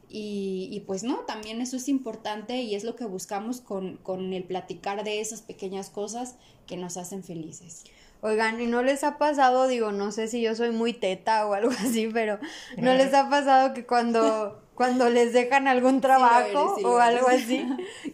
Y, 0.10 0.68
y 0.72 0.82
pues 0.82 1.04
no, 1.04 1.20
también 1.20 1.62
eso 1.62 1.78
es 1.78 1.88
importante 1.88 2.62
y 2.62 2.76
es 2.76 2.84
lo 2.84 2.98
que 2.98 3.06
buscamos 3.06 3.62
con, 3.62 3.96
con 3.98 4.34
el 4.34 4.44
platicar 4.44 5.06
de 5.06 5.22
esas 5.22 5.42
pequeñas 5.42 5.90
cosas 5.90 6.36
que 6.68 6.76
nos 6.76 6.98
hacen 6.98 7.24
felices. 7.24 7.86
Oigan, 8.20 8.62
¿y 8.62 8.68
no 8.68 8.84
les 8.84 9.04
ha 9.04 9.18
pasado, 9.18 9.68
digo, 9.68 9.92
no 9.92 10.12
sé 10.12 10.28
si 10.28 10.42
yo 10.42 10.54
soy 10.54 10.72
muy 10.72 10.94
teta 10.94 11.48
o 11.48 11.54
algo 11.54 11.72
así, 11.80 12.10
pero 12.12 12.40
¿no 12.78 12.94
les 12.94 13.14
ha 13.14 13.30
pasado 13.30 13.74
que 13.74 13.86
cuando 13.86 14.61
cuando 14.76 15.10
les 15.10 15.34
dejan 15.34 15.68
algún 15.68 16.02
trabajo 16.02 16.76
o 16.84 16.98
algo 16.98 17.28
así, 17.28 17.66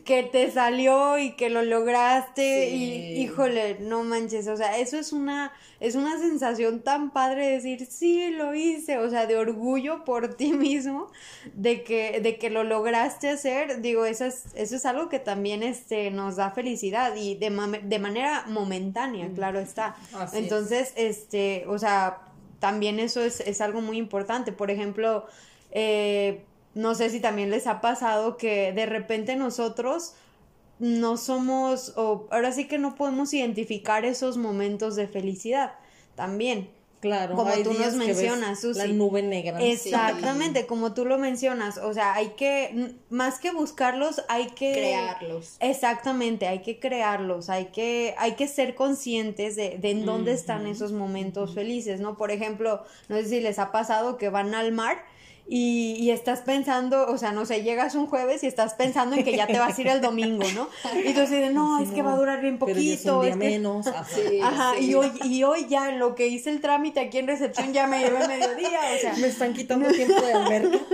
que 0.04 0.24
te 0.24 0.52
salió 0.52 1.18
y 1.18 1.36
que 1.36 1.50
lo 1.50 1.62
lograste 1.62 2.70
y 2.70 3.22
híjole, 3.22 3.78
no 3.80 4.04
manches, 4.04 4.48
o 4.48 4.58
sea, 4.58 4.78
eso 4.78 4.98
es 4.98 5.14
una 5.14 5.54
es 5.80 5.96
una 5.96 6.18
sensación 6.18 6.82
tan 6.82 7.12
padre 7.12 7.48
decir, 7.48 7.86
sí, 7.86 8.32
lo 8.32 8.56
hice, 8.56 8.98
o 8.98 9.10
sea, 9.10 9.28
de 9.28 9.38
orgullo 9.38 10.04
por 10.06 10.34
ti 10.34 10.54
mismo, 10.54 11.12
de 11.54 11.84
que, 11.84 12.20
de 12.22 12.38
que 12.38 12.50
lo 12.50 12.64
lograste 12.64 13.30
hacer, 13.30 13.82
digo, 13.82 14.06
eso 14.06 14.26
es, 14.26 14.46
eso 14.56 14.76
es 14.76 14.86
algo 14.86 15.10
que 15.10 15.20
también 15.20 15.64
este, 15.64 16.10
nos 16.12 16.36
da 16.36 16.52
felicidad 16.52 17.16
y 17.16 17.36
de, 17.36 17.82
de 17.84 18.00
manera 18.00 18.46
momentánea, 18.48 19.30
claro 19.34 19.60
está. 19.60 19.96
Entonces, 20.34 20.94
este, 20.96 21.66
o 21.68 21.78
sea, 21.78 22.22
también 22.60 23.00
eso 23.00 23.22
es, 23.22 23.40
es 23.42 23.62
algo 23.62 23.82
muy 23.82 23.98
importante. 23.98 24.52
Por 24.52 24.72
ejemplo, 24.72 25.28
eh, 25.72 26.44
no 26.74 26.94
sé 26.96 27.10
si 27.10 27.20
también 27.20 27.50
les 27.50 27.68
ha 27.68 27.82
pasado 27.82 28.38
que 28.38 28.72
de 28.72 28.86
repente 28.86 29.36
nosotros 29.36 30.14
no 30.80 31.18
somos, 31.18 31.94
o 31.96 32.28
ahora 32.30 32.52
sí 32.52 32.68
que 32.68 32.78
no 32.78 32.96
podemos 32.96 33.34
identificar 33.34 34.06
esos 34.06 34.38
momentos 34.38 34.96
de 34.96 35.08
felicidad 35.08 35.74
también. 36.16 36.70
Claro, 37.00 37.36
como 37.36 37.52
tú 37.64 37.74
nos 37.74 37.94
mencionas, 37.94 38.60
Susi. 38.60 38.80
La 38.80 38.88
nube 38.88 39.22
negra. 39.22 39.62
Exactamente, 39.62 40.66
como 40.66 40.96
tú 40.96 41.06
lo 41.06 41.20
mencionas. 41.20 41.78
O 41.78 41.94
sea, 41.94 42.16
hay 42.16 42.30
que, 42.30 42.96
más 43.12 43.38
que 43.38 43.52
buscarlos, 43.52 44.24
hay 44.30 44.48
que 44.48 44.74
crearlos. 44.74 45.58
Exactamente, 45.60 46.48
hay 46.48 46.64
que 46.64 46.80
crearlos, 46.80 47.50
hay 47.50 47.66
que, 47.66 48.16
hay 48.18 48.34
que 48.34 48.48
ser 48.48 48.74
conscientes 48.74 49.56
de, 49.56 49.78
de 49.78 49.92
en 49.92 50.06
dónde 50.08 50.32
están 50.32 50.66
esos 50.66 50.92
momentos 50.92 51.54
felices, 51.54 52.00
¿no? 52.00 52.18
Por 52.18 52.32
ejemplo, 52.32 52.84
no 53.10 53.18
sé 53.18 53.26
si 53.26 53.42
les 53.42 53.60
ha 53.60 53.72
pasado 53.72 54.18
que 54.18 54.30
van 54.30 54.56
al 54.56 54.72
mar 54.72 55.06
y, 55.50 55.96
y, 56.00 56.12
estás 56.12 56.42
pensando, 56.42 57.08
o 57.08 57.18
sea, 57.18 57.32
no 57.32 57.46
sé, 57.46 57.64
llegas 57.64 57.96
un 57.96 58.08
jueves 58.08 58.44
y 58.44 58.48
estás 58.48 58.74
pensando 58.74 59.16
en 59.16 59.24
que 59.24 59.36
ya 59.36 59.48
te 59.48 59.58
vas 59.58 59.78
a 59.78 59.82
ir 59.82 59.88
el 59.88 60.02
domingo, 60.02 60.44
¿no? 60.54 60.68
Y 61.06 61.14
tú 61.14 61.22
dices, 61.22 61.54
no, 61.54 61.80
es 61.80 61.92
que 61.92 62.02
va 62.02 62.14
a 62.14 62.18
durar 62.18 62.42
bien 62.42 62.58
poquito. 62.58 63.22
Pero 63.22 63.36
menos. 63.38 63.88
Ajá, 63.88 64.78
Y, 64.80 64.96
hoy, 64.96 65.12
y 65.24 65.44
hoy 65.44 65.68
ya 65.68 65.90
en 65.90 66.00
lo 66.00 66.16
que 66.16 66.28
hice 66.28 66.50
el 66.50 66.60
trámite 66.60 67.00
aquí 67.00 67.20
en 67.20 67.28
recepción 67.28 67.72
ya 67.72 67.88
me 67.88 68.00
llevé 68.00 68.28
mediodía, 68.28 68.80
o 68.96 69.00
sea. 69.00 69.14
Me 69.14 69.28
están 69.28 69.54
quitando 69.54 69.90
tiempo 69.90 70.22
de 70.22 70.34
alberca. 70.34 70.78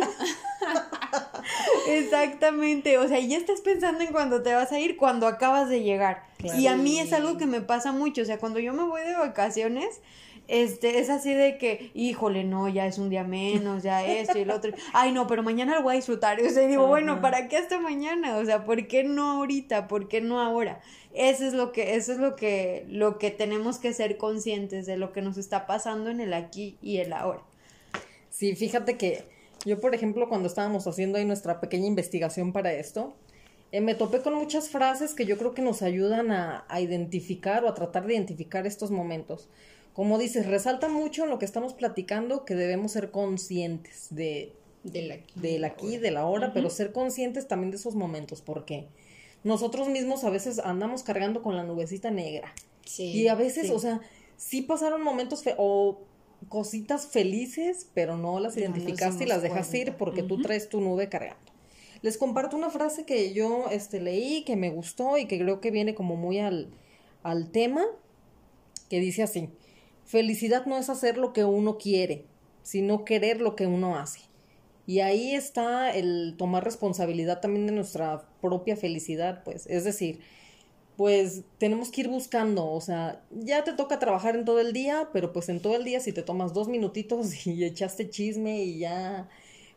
Exactamente, 1.88 2.98
o 2.98 3.08
sea, 3.08 3.20
ya 3.20 3.38
estás 3.38 3.62
pensando 3.62 4.04
en 4.04 4.12
cuando 4.12 4.44
te 4.44 4.54
vas 4.54 4.72
a 4.72 4.80
ir, 4.80 4.98
cuando 4.98 5.28
acabas 5.28 5.70
de 5.70 5.82
llegar. 5.82 6.24
Y 6.58 6.68
a 6.68 6.76
mí 6.76 7.00
es 7.00 7.14
algo 7.14 7.38
que 7.38 7.46
me 7.46 7.62
pasa 7.62 7.92
mucho, 7.92 8.22
o 8.22 8.26
sea, 8.26 8.38
cuando 8.38 8.60
yo 8.60 8.74
me 8.74 8.84
voy 8.84 9.02
de 9.02 9.16
vacaciones, 9.16 10.02
este, 10.48 11.00
es 11.00 11.10
así 11.10 11.34
de 11.34 11.58
que, 11.58 11.92
híjole, 11.94 12.44
no, 12.44 12.68
ya 12.68 12.86
es 12.86 12.98
un 12.98 13.10
día 13.10 13.24
menos, 13.24 13.84
ya 13.84 14.06
esto 14.06 14.38
y 14.38 14.42
el 14.42 14.52
otro. 14.52 14.74
Ay, 14.94 15.12
no, 15.14 15.26
pero 15.26 15.42
mañana 15.42 15.76
lo 15.76 15.84
voy 15.84 15.94
a 15.94 15.96
disfrutar. 15.96 16.40
O 16.44 16.50
sea, 16.50 16.68
digo, 16.68 16.88
bueno, 16.88 17.22
¿para 17.22 17.48
qué 17.48 17.58
hasta 17.58 17.80
mañana? 17.80 18.38
O 18.38 18.46
sea, 18.46 18.66
¿por 18.66 18.88
qué 18.88 19.04
no 19.04 19.32
ahorita? 19.32 19.88
¿Por 19.88 20.08
qué 20.08 20.22
no 20.22 20.42
ahora? 20.42 20.82
Eso 21.14 21.46
es 21.46 21.54
lo 21.54 21.72
que, 21.72 21.96
eso 21.96 22.12
es 22.12 22.18
lo 22.18 22.36
que, 22.36 22.86
lo 22.90 23.18
que 23.18 23.32
tenemos 23.32 23.78
que 23.78 23.94
ser 23.94 24.18
conscientes 24.18 24.86
de 24.86 24.98
lo 24.98 25.14
que 25.14 25.22
nos 25.22 25.38
está 25.38 25.66
pasando 25.66 26.10
en 26.10 26.20
el 26.20 26.34
aquí 26.34 26.78
y 26.82 26.98
el 26.98 27.14
ahora. 27.14 27.42
Sí, 28.30 28.56
fíjate 28.56 28.98
que 28.98 29.24
yo, 29.66 29.80
por 29.80 29.96
ejemplo, 29.96 30.28
cuando 30.28 30.48
estábamos 30.48 30.86
haciendo 30.88 31.18
ahí 31.18 31.26
nuestra 31.26 31.62
pequeña 31.62 31.88
investigación 31.88 32.52
para 32.52 32.74
esto, 32.74 33.14
eh, 33.72 33.80
me 33.80 33.96
topé 33.96 34.22
con 34.22 34.36
muchas 34.36 34.70
frases 34.70 35.14
que 35.14 35.26
yo 35.26 35.38
creo 35.38 35.54
que 35.54 35.62
nos 35.62 35.82
ayudan 35.82 36.32
a, 36.32 36.66
a 36.68 36.82
identificar 36.82 37.64
o 37.64 37.70
a 37.70 37.74
tratar 37.74 38.06
de 38.06 38.14
identificar 38.14 38.68
estos 38.68 38.92
momentos 38.92 39.50
como 39.94 40.18
dices, 40.18 40.48
resalta 40.48 40.90
mucho 40.90 41.24
en 41.24 41.30
lo 41.30 41.40
que 41.40 41.46
estamos 41.46 41.74
platicando 41.74 42.46
que 42.46 42.56
debemos 42.56 42.94
ser 42.94 43.12
conscientes 43.12 44.08
de, 44.10 44.54
del 44.84 45.12
aquí, 45.12 45.34
del 45.40 45.64
aquí 45.64 45.98
de 45.98 46.12
la 46.12 46.22
ahora, 46.22 46.52
pero 46.54 46.70
ser 46.70 46.92
conscientes 46.92 47.48
también 47.48 47.72
de 47.72 47.78
esos 47.78 47.96
momentos, 47.96 48.42
porque 48.42 48.88
nosotros 49.44 49.90
mismos 49.90 50.24
a 50.24 50.30
veces 50.30 50.60
andamos 50.60 51.04
cargando 51.04 51.44
con 51.44 51.56
la 51.56 51.64
nubecita 51.64 52.10
negra. 52.10 52.54
Sí, 52.86 53.06
y 53.12 53.28
a 53.28 53.36
veces, 53.36 53.70
o 53.70 53.80
sea, 53.80 54.02
sí 54.36 54.62
pasaron 54.62 55.04
momentos 55.04 55.44
o 55.58 56.02
cositas 56.50 57.08
felices, 57.08 57.88
pero 57.94 58.18
no 58.18 58.40
las 58.40 58.58
identificaste 58.58 59.24
y 59.24 59.28
las 59.28 59.42
dejaste 59.42 59.78
ir 59.78 59.96
porque 59.98 60.24
tú 60.24 60.42
traes 60.42 60.70
tu 60.70 60.82
nube 60.82 61.08
cargando. 61.08 61.40
Les 62.02 62.18
comparto 62.18 62.58
una 62.58 62.70
frase 62.70 63.06
que 63.06 63.32
yo 63.34 63.70
este, 63.72 64.02
leí, 64.02 64.44
que 64.44 64.58
me 64.58 64.70
gustó 64.70 65.18
y 65.18 65.26
que 65.26 65.40
creo 65.40 65.62
que 65.62 65.72
viene 65.72 65.96
como 65.96 66.18
muy 66.18 66.40
al, 66.40 66.70
al 67.22 67.50
tema, 67.52 67.86
que 68.90 69.00
dice 69.00 69.24
así, 69.24 69.50
Felicidad 70.06 70.66
no 70.66 70.78
es 70.78 70.90
hacer 70.90 71.18
lo 71.18 71.34
que 71.34 71.46
uno 71.46 71.78
quiere, 71.78 72.26
sino 72.62 73.06
querer 73.06 73.42
lo 73.42 73.56
que 73.56 73.68
uno 73.68 73.98
hace. 73.98 74.20
Y 74.86 75.00
ahí 75.00 75.34
está 75.34 75.96
el 75.96 76.36
tomar 76.38 76.64
responsabilidad 76.64 77.40
también 77.40 77.68
de 77.68 77.74
nuestra 77.74 78.28
propia 78.42 78.76
felicidad, 78.76 79.44
pues. 79.44 79.66
Es 79.68 79.86
decir, 79.86 80.20
pues 80.98 81.42
tenemos 81.58 81.90
que 81.90 82.02
ir 82.02 82.08
buscando, 82.08 82.70
o 82.70 82.82
sea, 82.82 83.24
ya 83.32 83.64
te 83.64 83.74
toca 83.74 83.98
trabajar 83.98 84.36
en 84.36 84.46
todo 84.46 84.60
el 84.60 84.74
día, 84.74 85.10
pero 85.12 85.34
pues 85.34 85.50
en 85.50 85.60
todo 85.60 85.76
el 85.76 85.84
día 85.84 86.00
si 86.00 86.12
te 86.12 86.22
tomas 86.22 86.54
dos 86.54 86.68
minutitos 86.68 87.46
y 87.48 87.64
echaste 87.64 88.10
chisme 88.10 88.64
y 88.64 88.80
ya 88.80 89.30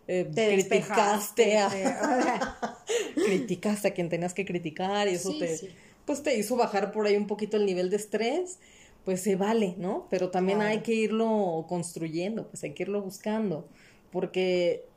eh, 0.08 0.28
criticaste 0.32 1.58
a, 1.58 1.70
criticaste 3.14 3.88
a 3.88 3.94
quien 3.94 4.08
tenías 4.08 4.34
que 4.34 4.44
criticar 4.44 5.08
y 5.08 5.12
eso 5.12 5.36
te 5.38 5.72
pues 6.04 6.22
te 6.22 6.38
hizo 6.38 6.54
bajar 6.54 6.92
por 6.92 7.06
ahí 7.06 7.16
un 7.16 7.26
poquito 7.26 7.56
el 7.56 7.66
nivel 7.66 7.90
de 7.90 7.96
estrés 7.96 8.60
pues 9.06 9.22
se 9.22 9.36
vale, 9.36 9.76
¿no? 9.78 10.08
Pero 10.10 10.30
también 10.30 10.62
hay 10.62 10.80
que 10.80 10.92
irlo 10.92 11.64
construyendo, 11.68 12.48
pues 12.48 12.64
hay 12.64 12.74
que 12.74 12.82
irlo 12.82 13.00
buscando, 13.00 13.68
porque 14.10 14.88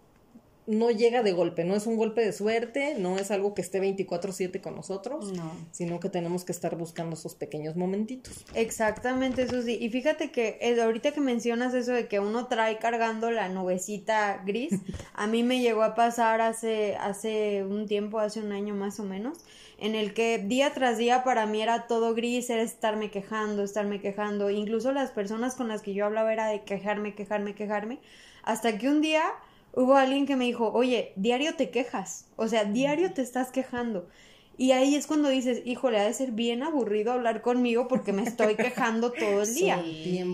no 0.69 0.91
llega 0.91 1.23
de 1.23 1.31
golpe, 1.31 1.63
no 1.63 1.75
es 1.75 1.87
un 1.87 1.97
golpe 1.97 2.21
de 2.21 2.31
suerte, 2.31 2.93
no 2.99 3.17
es 3.17 3.31
algo 3.31 3.55
que 3.55 3.61
esté 3.61 3.79
24/7 3.79 4.61
con 4.61 4.75
nosotros, 4.75 5.33
sino 5.71 5.99
que 5.99 6.09
tenemos 6.09 6.45
que 6.45 6.51
estar 6.51 6.75
buscando 6.75 7.15
esos 7.15 7.33
pequeños 7.33 7.75
momentitos. 7.75 8.45
Exactamente, 8.53 9.41
eso 9.41 9.63
sí. 9.63 9.79
Y 9.81 9.89
fíjate 9.89 10.31
que 10.31 10.59
eh, 10.61 10.79
ahorita 10.79 11.11
que 11.11 11.21
mencionas 11.21 11.73
eso 11.73 11.91
de 11.91 12.07
que 12.07 12.19
uno 12.19 12.45
trae 12.45 12.77
cargando 12.77 13.31
la 13.31 13.49
nubecita 13.49 14.43
gris, 14.45 14.69
a 15.15 15.25
mí 15.25 15.41
me 15.41 15.59
llegó 15.59 15.81
a 15.81 15.95
pasar 15.95 16.39
hace, 16.39 16.95
hace 16.97 17.63
un 17.63 17.87
tiempo, 17.87 18.19
hace 18.19 18.39
un 18.39 18.51
año 18.51 18.75
más 18.75 18.99
o 18.99 19.03
menos, 19.03 19.39
en 19.79 19.95
el 19.95 20.13
que 20.13 20.37
día 20.37 20.71
tras 20.75 20.99
día 20.99 21.23
para 21.23 21.47
mí 21.47 21.63
era 21.63 21.87
todo 21.87 22.13
gris, 22.13 22.47
era 22.51 22.61
estarme 22.61 23.09
quejando, 23.09 23.63
estarme 23.63 24.01
quejando, 24.01 24.51
incluso 24.51 24.91
las 24.91 25.09
personas 25.09 25.55
con 25.55 25.67
las 25.67 25.81
que 25.81 25.95
yo 25.95 26.05
hablaba 26.05 26.31
era 26.31 26.45
de 26.45 26.61
quejarme, 26.61 27.15
quejarme, 27.15 27.55
quejarme, 27.55 27.97
hasta 28.43 28.77
que 28.77 28.87
un 28.87 29.01
día 29.01 29.23
hubo 29.73 29.95
alguien 29.95 30.25
que 30.25 30.35
me 30.35 30.45
dijo, 30.45 30.71
oye, 30.73 31.13
diario 31.15 31.55
te 31.55 31.69
quejas, 31.69 32.25
o 32.35 32.47
sea, 32.47 32.65
diario 32.65 33.13
te 33.13 33.21
estás 33.21 33.51
quejando. 33.51 34.07
Y 34.57 34.73
ahí 34.73 34.95
es 34.95 35.07
cuando 35.07 35.29
dices, 35.29 35.61
híjole, 35.63 35.99
ha 35.99 36.03
de 36.03 36.13
ser 36.13 36.31
bien 36.31 36.63
aburrido 36.63 37.13
hablar 37.13 37.41
conmigo 37.41 37.87
porque 37.87 38.11
me 38.11 38.23
estoy 38.23 38.55
quejando 38.55 39.11
todo 39.13 39.43
el 39.43 39.55
día. 39.55 39.81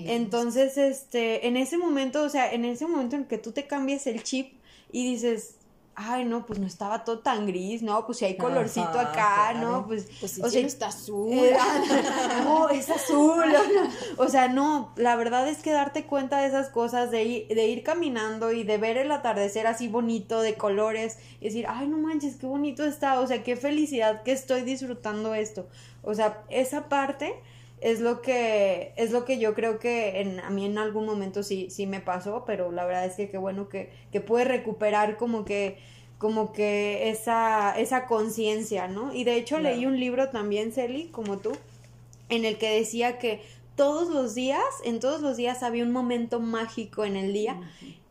Entonces, 0.07 0.79
este, 0.79 1.45
en 1.47 1.57
ese 1.57 1.77
momento, 1.77 2.23
o 2.23 2.29
sea, 2.29 2.51
en 2.51 2.65
ese 2.65 2.87
momento 2.87 3.15
en 3.15 3.25
que 3.25 3.37
tú 3.37 3.51
te 3.51 3.67
cambias 3.67 4.07
el 4.07 4.23
chip 4.23 4.53
y 4.91 5.07
dices, 5.07 5.57
ay, 5.95 6.25
no, 6.25 6.45
pues 6.45 6.59
no 6.59 6.67
estaba 6.67 7.03
todo 7.03 7.19
tan 7.19 7.47
gris, 7.47 7.81
no, 7.81 8.05
pues 8.05 8.17
si 8.17 8.25
hay 8.25 8.37
colorcito 8.37 8.99
acá, 8.99 9.53
no, 9.53 9.85
pues, 9.87 10.07
pues 10.19 10.41
o 10.43 10.49
sea, 10.49 10.61
está 10.61 10.87
azul. 10.87 11.31
Eh, 11.31 11.55
no, 12.43 12.69
es 12.69 12.89
azul. 12.89 13.45
o 14.17 14.27
sea, 14.27 14.49
no, 14.49 14.93
la 14.97 15.15
verdad 15.15 15.47
es 15.47 15.59
que 15.59 15.71
darte 15.71 16.05
cuenta 16.05 16.41
de 16.41 16.47
esas 16.47 16.69
cosas, 16.69 17.11
de 17.11 17.23
ir, 17.23 17.47
de 17.47 17.67
ir 17.67 17.83
caminando 17.83 18.51
y 18.51 18.63
de 18.63 18.77
ver 18.77 18.97
el 18.97 19.11
atardecer 19.11 19.67
así 19.67 19.87
bonito, 19.87 20.41
de 20.41 20.55
colores, 20.55 21.17
y 21.39 21.45
decir, 21.45 21.65
ay, 21.69 21.87
no 21.87 21.97
manches, 21.97 22.35
qué 22.35 22.45
bonito 22.45 22.83
está, 22.83 23.19
o 23.19 23.27
sea, 23.27 23.43
qué 23.43 23.55
felicidad 23.55 24.23
que 24.23 24.33
estoy 24.33 24.63
disfrutando 24.63 25.33
esto. 25.33 25.67
O 26.03 26.13
sea, 26.13 26.43
esa 26.49 26.89
parte 26.89 27.41
es 27.81 27.99
lo 27.99 28.21
que 28.21 28.93
es 28.95 29.11
lo 29.11 29.25
que 29.25 29.37
yo 29.37 29.53
creo 29.53 29.79
que 29.79 30.21
en, 30.21 30.39
a 30.39 30.49
mí 30.49 30.65
en 30.65 30.77
algún 30.77 31.05
momento 31.05 31.43
sí 31.43 31.69
sí 31.69 31.87
me 31.87 31.99
pasó 31.99 32.43
pero 32.45 32.71
la 32.71 32.85
verdad 32.85 33.05
es 33.05 33.15
que 33.15 33.29
qué 33.29 33.37
bueno 33.37 33.69
que, 33.69 33.91
que 34.11 34.21
puede 34.21 34.45
recuperar 34.45 35.17
como 35.17 35.45
que 35.45 35.77
como 36.17 36.53
que 36.53 37.09
esa 37.09 37.77
esa 37.77 38.05
conciencia 38.05 38.87
no 38.87 39.13
y 39.13 39.23
de 39.23 39.35
hecho 39.35 39.59
leí 39.59 39.85
un 39.85 39.99
libro 39.99 40.29
también 40.29 40.71
Celi 40.71 41.09
como 41.09 41.37
tú 41.37 41.51
en 42.29 42.45
el 42.45 42.57
que 42.57 42.69
decía 42.69 43.19
que 43.19 43.41
todos 43.75 44.09
los 44.09 44.35
días, 44.35 44.63
en 44.83 44.99
todos 44.99 45.21
los 45.21 45.37
días 45.37 45.63
había 45.63 45.83
un 45.83 45.91
momento 45.91 46.39
mágico 46.39 47.03
en 47.03 47.15
el 47.15 47.33
día, 47.33 47.59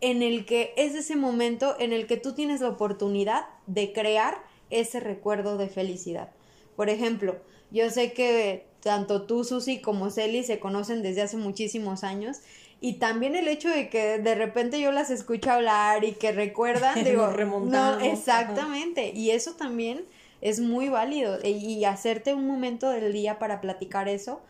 en 0.01 0.23
el 0.23 0.45
que 0.45 0.75
es 0.77 0.95
ese 0.95 1.17
momento 1.17 1.75
en 1.79 1.93
el 1.93 2.07
que 2.07 2.17
tú 2.17 2.35
tienes 2.35 2.61
la 2.61 2.69
oportunidad 2.69 3.47
de 3.67 3.93
crear 3.93 4.43
ese 4.71 5.01
recuerdo 5.01 5.57
de 5.57 5.69
felicidad. 5.69 6.31
Por 6.77 6.91
ejemplo, 6.91 7.37
yo 7.71 7.91
sé 7.91 8.13
que 8.13 8.67
tanto 8.81 9.23
tú, 9.23 9.45
Susi, 9.45 9.81
como 9.81 10.11
Celi 10.11 10.45
se 10.45 10.61
conocen 10.61 11.03
desde 11.03 11.23
hace 11.23 11.37
muchísimos 11.37 12.05
años. 12.05 12.39
Y 12.81 12.95
también 12.95 13.35
el 13.35 13.49
hecho 13.49 13.71
de 13.71 13.89
que 13.89 14.19
de 14.19 14.35
repente 14.35 14.79
yo 14.79 14.93
las 14.93 15.11
escucho 15.11 15.51
hablar 15.51 16.05
y 16.05 16.13
que 16.13 16.33
recuerdan, 16.33 16.95
digo, 17.05 17.29
no, 17.65 17.99
exactamente. 18.01 19.13
Y 19.15 19.31
eso 19.31 19.55
también 19.55 20.05
es 20.43 20.61
muy 20.61 20.91
válido. 20.91 21.39
E, 21.43 21.51
y 21.51 21.85
hacerte 21.87 22.35
un 22.35 22.47
momento 22.47 22.91
del 22.91 23.13
día 23.13 23.39
para 23.39 23.63
platicar 23.63 24.09
eso, 24.09 24.43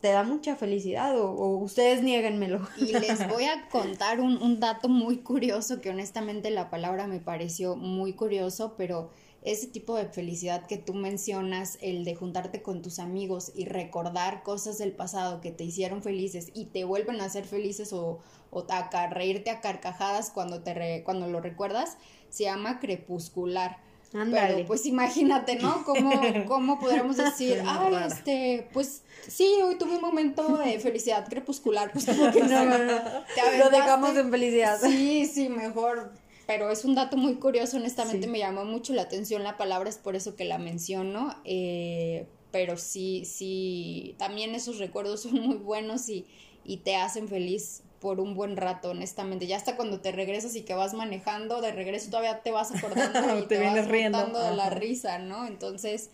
te 0.00 0.08
da 0.08 0.22
mucha 0.22 0.56
felicidad 0.56 1.18
o, 1.18 1.58
ustedes 1.58 2.02
niéguenmelo. 2.02 2.66
Y 2.78 2.92
les 2.92 3.28
voy 3.28 3.44
a 3.44 3.68
contar 3.68 4.20
un, 4.20 4.42
un, 4.42 4.60
dato 4.60 4.88
muy 4.88 5.18
curioso 5.18 5.82
que 5.82 5.90
honestamente 5.90 6.50
la 6.50 6.70
palabra 6.70 7.06
me 7.06 7.20
pareció 7.20 7.76
muy 7.76 8.14
curioso, 8.14 8.74
pero 8.78 9.10
ese 9.44 9.66
tipo 9.66 9.94
de 9.96 10.06
felicidad 10.06 10.66
que 10.66 10.78
tú 10.78 10.94
mencionas, 10.94 11.78
el 11.80 12.04
de 12.04 12.14
juntarte 12.14 12.62
con 12.62 12.82
tus 12.82 12.98
amigos 12.98 13.52
y 13.54 13.66
recordar 13.66 14.42
cosas 14.42 14.78
del 14.78 14.92
pasado 14.92 15.40
que 15.40 15.50
te 15.52 15.64
hicieron 15.64 16.02
felices 16.02 16.50
y 16.54 16.66
te 16.66 16.84
vuelven 16.84 17.20
a 17.20 17.26
hacer 17.26 17.44
felices 17.44 17.92
o, 17.92 18.20
o 18.50 18.66
a 18.68 19.06
reírte 19.08 19.50
a 19.50 19.60
carcajadas 19.60 20.30
cuando, 20.30 20.62
te 20.62 21.02
cuando 21.04 21.28
lo 21.28 21.40
recuerdas, 21.40 21.98
se 22.30 22.44
llama 22.44 22.80
crepuscular 22.80 23.84
pero 24.14 24.64
pues 24.66 24.86
imagínate, 24.86 25.56
¿no? 25.56 25.82
¿Cómo, 25.84 26.12
cómo 26.46 26.78
podríamos 26.78 27.16
decir, 27.16 27.62
ay, 27.66 27.94
este, 28.06 28.68
pues 28.72 29.02
sí, 29.26 29.58
hoy 29.64 29.76
tuve 29.76 29.96
un 29.96 30.02
momento 30.02 30.56
de 30.56 30.78
felicidad 30.78 31.28
crepuscular, 31.28 31.90
pues 31.92 32.06
como 32.06 32.30
que 32.30 32.40
no, 32.44 32.64
lo 32.64 33.70
dejamos 33.70 34.16
en 34.16 34.30
felicidad. 34.30 34.78
Sí, 34.80 35.26
sí, 35.26 35.48
mejor. 35.48 36.12
Pero 36.46 36.70
es 36.70 36.84
un 36.84 36.94
dato 36.94 37.16
muy 37.16 37.36
curioso, 37.36 37.78
honestamente 37.78 38.26
me 38.26 38.38
llamó 38.38 38.64
mucho 38.64 38.92
la 38.92 39.02
atención 39.02 39.42
la 39.42 39.56
palabra, 39.56 39.88
es 39.88 39.98
por 39.98 40.14
eso 40.14 40.36
que 40.36 40.44
la 40.44 40.58
menciono. 40.58 41.34
Eh, 41.44 42.26
pero 42.50 42.76
sí, 42.76 43.24
sí, 43.24 44.14
también 44.18 44.54
esos 44.54 44.78
recuerdos 44.78 45.22
son 45.24 45.34
muy 45.34 45.56
buenos 45.56 46.08
y, 46.08 46.26
y 46.64 46.78
te 46.78 46.96
hacen 46.96 47.28
feliz 47.28 47.82
por 48.04 48.20
un 48.20 48.34
buen 48.34 48.58
rato, 48.58 48.90
honestamente. 48.90 49.46
Ya 49.46 49.56
hasta 49.56 49.76
cuando 49.76 50.00
te 50.00 50.12
regresas 50.12 50.54
y 50.56 50.62
que 50.62 50.74
vas 50.74 50.92
manejando, 50.92 51.62
de 51.62 51.72
regreso 51.72 52.10
todavía 52.10 52.42
te 52.42 52.50
vas 52.50 52.70
acordando 52.74 53.38
y 53.38 53.46
te, 53.46 53.58
vienes 53.58 53.88
riendo 53.88 54.42
de 54.42 54.54
la 54.54 54.68
risa, 54.68 55.18
¿no? 55.18 55.46
Entonces, 55.46 56.10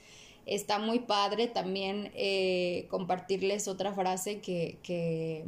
está 0.47 0.79
muy 0.79 1.01
padre 1.01 1.49
también 1.49 2.13
eh, 2.15 2.87
compartirles 2.91 3.67
otra 3.67 3.93
frase 3.93 4.41
que, 4.41 4.79
que, 4.85 5.45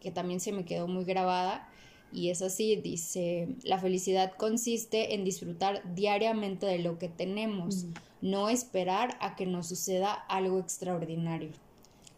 que 0.00 0.12
también 0.12 0.38
se 0.38 0.52
me 0.52 0.64
quedó 0.64 0.86
muy 0.86 1.04
grabada. 1.04 1.68
Y 2.12 2.30
es 2.30 2.42
así, 2.42 2.76
dice, 2.76 3.48
la 3.62 3.78
felicidad 3.78 4.32
consiste 4.36 5.14
en 5.14 5.24
disfrutar 5.24 5.82
diariamente 5.94 6.66
de 6.66 6.80
lo 6.80 6.98
que 6.98 7.08
tenemos, 7.08 7.86
no 8.20 8.48
esperar 8.48 9.16
a 9.20 9.36
que 9.36 9.46
nos 9.46 9.68
suceda 9.68 10.12
algo 10.12 10.58
extraordinario. 10.58 11.50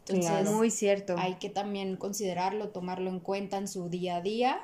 Entonces, 0.08 0.50
muy 0.50 0.70
cierto. 0.70 1.14
Hay 1.18 1.34
que 1.34 1.49
también 1.49 1.96
considerarlo, 1.96 2.68
tomarlo 2.68 3.11
en 3.11 3.20
cuenta 3.20 3.58
en 3.58 3.68
su 3.68 3.88
día 3.88 4.16
a 4.16 4.20
día, 4.20 4.61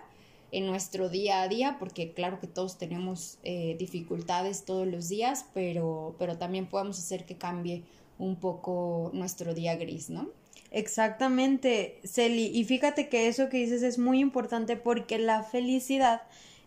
en 0.50 0.66
nuestro 0.66 1.08
día 1.08 1.42
a 1.42 1.48
día, 1.48 1.76
porque 1.78 2.12
claro 2.12 2.40
que 2.40 2.46
todos 2.46 2.78
tenemos 2.78 3.38
eh, 3.44 3.76
dificultades 3.78 4.64
todos 4.64 4.86
los 4.86 5.08
días, 5.08 5.44
pero, 5.52 6.16
pero 6.18 6.38
también 6.38 6.66
podemos 6.66 6.98
hacer 6.98 7.24
que 7.26 7.36
cambie 7.36 7.84
un 8.18 8.36
poco 8.36 9.10
nuestro 9.12 9.54
día 9.54 9.76
gris, 9.76 10.10
¿no? 10.10 10.30
Exactamente, 10.70 12.00
Celi. 12.04 12.46
Y 12.54 12.64
fíjate 12.64 13.08
que 13.08 13.28
eso 13.28 13.48
que 13.48 13.58
dices 13.58 13.82
es 13.82 13.98
muy 13.98 14.20
importante 14.20 14.76
porque 14.76 15.18
la 15.18 15.42
felicidad 15.42 16.22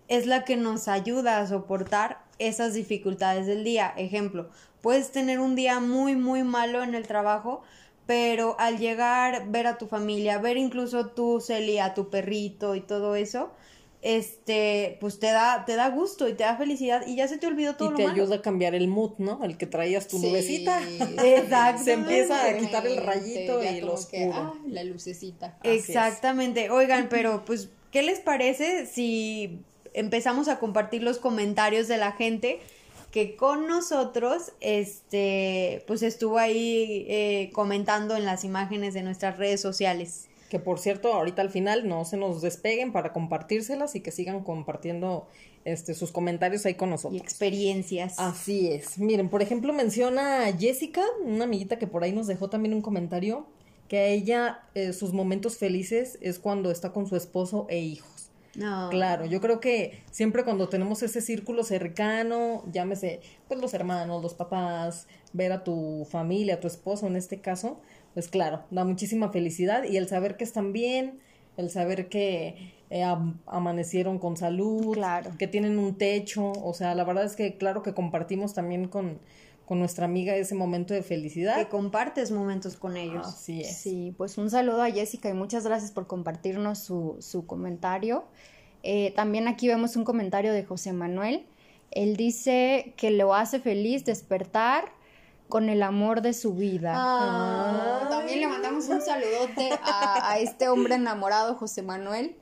es 0.07 0.25
la 0.25 0.43
que 0.43 0.57
nos 0.57 0.87
ayuda 0.87 1.39
a 1.39 1.47
soportar 1.47 2.19
esas 2.39 2.73
dificultades 2.73 3.45
del 3.45 3.63
día. 3.63 3.93
Ejemplo, 3.97 4.49
puedes 4.81 5.11
tener 5.11 5.39
un 5.39 5.55
día 5.55 5.79
muy, 5.79 6.15
muy 6.15 6.43
malo 6.43 6.83
en 6.83 6.95
el 6.95 7.07
trabajo, 7.07 7.61
pero 8.07 8.55
al 8.59 8.79
llegar, 8.79 9.49
ver 9.51 9.67
a 9.67 9.77
tu 9.77 9.87
familia, 9.87 10.39
ver 10.39 10.57
incluso 10.57 11.07
tú, 11.07 11.39
Celia, 11.39 11.85
a 11.85 11.93
tu 11.93 12.09
perrito 12.09 12.75
y 12.75 12.81
todo 12.81 13.15
eso, 13.15 13.51
este, 14.01 14.97
pues 14.99 15.19
te 15.19 15.27
da, 15.27 15.63
te 15.65 15.75
da 15.75 15.89
gusto 15.89 16.27
y 16.27 16.33
te 16.33 16.43
da 16.43 16.57
felicidad 16.57 17.05
y 17.05 17.17
ya 17.17 17.27
se 17.27 17.37
te 17.37 17.45
olvidó 17.45 17.75
todo 17.75 17.93
y 17.93 17.95
te 17.95 18.07
ayuda 18.07 18.37
a 18.37 18.41
cambiar 18.41 18.73
el 18.73 18.87
mood, 18.87 19.11
¿no? 19.19 19.43
El 19.43 19.57
que 19.57 19.67
traías 19.67 20.07
tu 20.07 20.17
nubecita. 20.17 20.81
Exacto. 21.23 21.83
Se 21.83 21.93
empieza 21.93 22.45
a 22.45 22.57
quitar 22.57 22.87
el 22.87 22.97
rayito 22.97 23.63
y 23.63 23.81
los 23.81 24.09
ah, 24.33 24.53
la 24.67 24.83
lucecita. 24.83 25.57
Exactamente. 25.63 26.71
Oigan, 26.71 27.07
pero 27.09 27.45
pues, 27.45 27.69
¿qué 27.91 28.01
les 28.01 28.19
parece 28.19 28.87
si 28.87 29.59
empezamos 29.93 30.47
a 30.47 30.57
compartir 30.57 31.03
los 31.03 31.19
comentarios 31.19 31.87
de 31.87 31.97
la 31.97 32.11
gente? 32.13 32.59
que 33.11 33.35
con 33.35 33.67
nosotros, 33.67 34.53
este, 34.61 35.83
pues 35.85 36.01
estuvo 36.01 36.37
ahí 36.37 37.05
eh, 37.09 37.49
comentando 37.51 38.15
en 38.15 38.23
las 38.23 38.45
imágenes 38.45 38.93
de 38.93 39.03
nuestras 39.03 39.37
redes 39.37 39.59
sociales. 39.59 40.29
Que 40.51 40.59
por 40.59 40.79
cierto, 40.79 41.13
ahorita 41.13 41.41
al 41.41 41.49
final 41.49 41.87
no 41.87 42.03
se 42.03 42.17
nos 42.17 42.41
despeguen 42.41 42.91
para 42.91 43.13
compartírselas 43.13 43.95
y 43.95 44.01
que 44.01 44.11
sigan 44.11 44.43
compartiendo 44.43 45.29
este, 45.63 45.93
sus 45.93 46.11
comentarios 46.11 46.65
ahí 46.65 46.73
con 46.73 46.89
nosotros. 46.89 47.17
Y 47.17 47.23
experiencias. 47.23 48.19
Así 48.19 48.67
es. 48.67 48.99
Miren, 48.99 49.29
por 49.29 49.41
ejemplo, 49.41 49.71
menciona 49.71 50.51
Jessica, 50.51 51.03
una 51.23 51.45
amiguita 51.45 51.79
que 51.79 51.87
por 51.87 52.03
ahí 52.03 52.11
nos 52.11 52.27
dejó 52.27 52.49
también 52.49 52.73
un 52.73 52.81
comentario, 52.81 53.45
que 53.87 53.99
a 53.99 54.07
ella 54.07 54.59
eh, 54.75 54.91
sus 54.91 55.13
momentos 55.13 55.55
felices 55.55 56.17
es 56.19 56.37
cuando 56.37 56.69
está 56.69 56.91
con 56.91 57.07
su 57.07 57.15
esposo 57.15 57.65
e 57.69 57.79
hijos. 57.79 58.10
No. 58.55 58.89
Claro, 58.89 59.25
yo 59.25 59.39
creo 59.39 59.59
que 59.59 60.03
siempre 60.11 60.43
cuando 60.43 60.67
tenemos 60.67 61.03
ese 61.03 61.21
círculo 61.21 61.63
cercano, 61.63 62.63
llámese, 62.71 63.21
pues 63.47 63.61
los 63.61 63.73
hermanos, 63.73 64.21
los 64.21 64.33
papás, 64.33 65.07
ver 65.31 65.53
a 65.53 65.63
tu 65.63 66.05
familia, 66.09 66.55
a 66.55 66.59
tu 66.59 66.67
esposo 66.67 67.07
en 67.07 67.15
este 67.15 67.39
caso, 67.39 67.79
pues 68.13 68.27
claro, 68.27 68.63
da 68.69 68.83
muchísima 68.83 69.31
felicidad 69.31 69.83
y 69.83 69.95
el 69.95 70.07
saber 70.09 70.35
que 70.35 70.43
están 70.43 70.73
bien, 70.73 71.19
el 71.55 71.69
saber 71.69 72.09
que 72.09 72.73
eh, 72.89 73.05
amanecieron 73.45 74.19
con 74.19 74.35
salud, 74.35 74.93
claro. 74.93 75.31
que 75.39 75.47
tienen 75.47 75.79
un 75.79 75.97
techo, 75.97 76.51
o 76.51 76.73
sea, 76.73 76.93
la 76.93 77.05
verdad 77.05 77.23
es 77.23 77.37
que 77.37 77.55
claro 77.55 77.83
que 77.83 77.93
compartimos 77.93 78.53
también 78.53 78.89
con, 78.89 79.19
con 79.71 79.79
nuestra 79.79 80.03
amiga 80.03 80.35
ese 80.35 80.53
momento 80.53 80.93
de 80.93 81.01
felicidad. 81.01 81.55
Que 81.55 81.69
compartes 81.69 82.29
momentos 82.29 82.75
con 82.75 82.97
ellos. 82.97 83.25
Así 83.25 83.61
es. 83.61 83.77
Sí, 83.77 84.13
pues 84.17 84.37
un 84.37 84.49
saludo 84.49 84.81
a 84.81 84.91
Jessica 84.91 85.29
y 85.29 85.33
muchas 85.33 85.63
gracias 85.63 85.91
por 85.93 86.07
compartirnos 86.07 86.79
su, 86.79 87.15
su 87.21 87.45
comentario. 87.45 88.25
Eh, 88.83 89.13
también 89.15 89.47
aquí 89.47 89.69
vemos 89.69 89.95
un 89.95 90.03
comentario 90.03 90.51
de 90.51 90.65
José 90.65 90.91
Manuel. 90.91 91.45
Él 91.89 92.17
dice 92.17 92.93
que 92.97 93.11
lo 93.11 93.33
hace 93.33 93.61
feliz 93.61 94.03
despertar 94.03 94.91
con 95.47 95.69
el 95.69 95.83
amor 95.83 96.21
de 96.21 96.33
su 96.33 96.53
vida. 96.53 96.91
Ah. 96.93 98.07
también 98.09 98.41
le 98.41 98.47
mandamos 98.47 98.89
un 98.89 99.01
saludote 99.01 99.69
a, 99.83 100.31
a, 100.31 100.39
este 100.39 100.67
hombre 100.67 100.95
enamorado, 100.95 101.55
José 101.55 101.81
Manuel. 101.81 102.35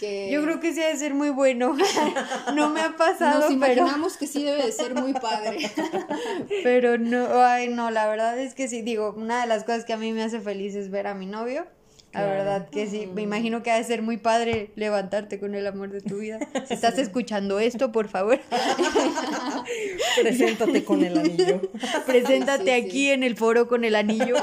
Yo 0.00 0.42
creo 0.42 0.60
que 0.60 0.72
sí 0.72 0.80
debe 0.80 0.96
ser 0.96 1.14
muy 1.14 1.30
bueno. 1.30 1.76
no 2.54 2.70
me 2.70 2.80
ha 2.80 2.96
pasado, 2.96 3.40
Nos 3.40 3.50
imaginamos 3.50 4.16
que 4.16 4.26
sí 4.26 4.42
debe 4.42 4.64
de 4.64 4.72
ser 4.72 4.94
muy 4.94 5.12
padre. 5.12 5.70
pero 6.64 6.98
no, 6.98 7.42
ay, 7.42 7.68
no, 7.68 7.90
la 7.90 8.08
verdad 8.08 8.38
es 8.38 8.54
que 8.54 8.68
sí, 8.68 8.82
digo, 8.82 9.14
una 9.16 9.42
de 9.42 9.46
las 9.46 9.64
cosas 9.64 9.84
que 9.84 9.92
a 9.92 9.96
mí 9.96 10.12
me 10.12 10.22
hace 10.22 10.40
feliz 10.40 10.74
es 10.74 10.90
ver 10.90 11.06
a 11.06 11.14
mi 11.14 11.26
novio. 11.26 11.66
La 12.12 12.26
verdad 12.26 12.68
que 12.68 12.86
sí, 12.88 13.06
me 13.06 13.22
imagino 13.22 13.62
que 13.62 13.70
ha 13.70 13.76
de 13.76 13.84
ser 13.84 14.02
muy 14.02 14.18
padre 14.18 14.70
levantarte 14.76 15.40
con 15.40 15.54
el 15.54 15.66
amor 15.66 15.88
de 15.90 16.02
tu 16.02 16.18
vida. 16.18 16.40
Si 16.66 16.74
estás 16.74 16.98
escuchando 16.98 17.58
esto, 17.58 17.90
por 17.90 18.08
favor. 18.08 18.38
Preséntate 20.20 20.84
con 20.84 21.02
el 21.02 21.16
anillo. 21.16 21.62
Preséntate 22.06 22.74
aquí 22.74 23.08
en 23.08 23.22
el 23.22 23.34
foro 23.34 23.66
con 23.66 23.84
el 23.84 23.94
anillo. 23.94 24.36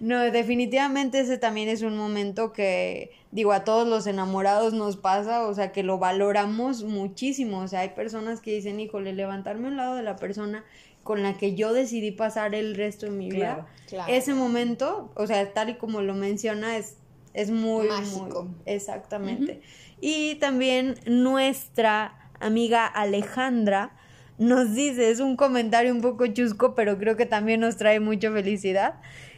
No, 0.00 0.20
definitivamente 0.20 1.20
ese 1.20 1.38
también 1.38 1.68
es 1.68 1.82
un 1.82 1.96
momento 1.96 2.52
que, 2.52 3.12
digo, 3.30 3.52
a 3.52 3.64
todos 3.64 3.86
los 3.86 4.06
enamorados 4.06 4.72
nos 4.72 4.96
pasa, 4.96 5.46
o 5.46 5.54
sea, 5.54 5.72
que 5.72 5.82
lo 5.82 5.98
valoramos 5.98 6.84
muchísimo. 6.84 7.60
O 7.60 7.68
sea, 7.68 7.80
hay 7.80 7.90
personas 7.90 8.40
que 8.40 8.52
dicen, 8.52 8.80
híjole, 8.80 9.12
levantarme 9.12 9.68
a 9.68 9.70
un 9.70 9.76
lado 9.76 9.96
de 9.96 10.02
la 10.02 10.16
persona 10.16 10.64
con 11.02 11.22
la 11.22 11.36
que 11.36 11.54
yo 11.54 11.72
decidí 11.72 12.10
pasar 12.10 12.54
el 12.54 12.74
resto 12.74 13.06
de 13.06 13.12
mi 13.12 13.30
vida. 13.30 13.66
Ese 14.08 14.34
momento, 14.34 15.12
o 15.14 15.26
sea, 15.26 15.52
tal 15.52 15.70
y 15.70 15.74
como 15.74 16.00
lo 16.00 16.14
menciona, 16.14 16.76
es, 16.76 16.96
es 17.34 17.50
muy, 17.50 17.88
Mágico. 17.88 18.48
exactamente. 18.64 19.60
Y 20.00 20.36
también 20.36 20.96
nuestra 21.06 22.30
amiga 22.40 22.86
Alejandra 22.86 23.96
nos 24.38 24.74
dice, 24.74 25.10
es 25.10 25.20
un 25.20 25.36
comentario 25.36 25.92
un 25.92 26.00
poco 26.00 26.26
chusco, 26.26 26.74
pero 26.74 26.98
creo 26.98 27.16
que 27.16 27.26
también 27.26 27.60
nos 27.60 27.76
trae 27.76 28.00
mucha 28.00 28.30
felicidad. 28.32 28.94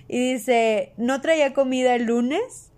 Y 0.09 0.35
dice, 0.35 0.93
no 0.97 1.21
traía 1.21 1.53
comida 1.53 1.95
el 1.95 2.05
lunes 2.05 2.71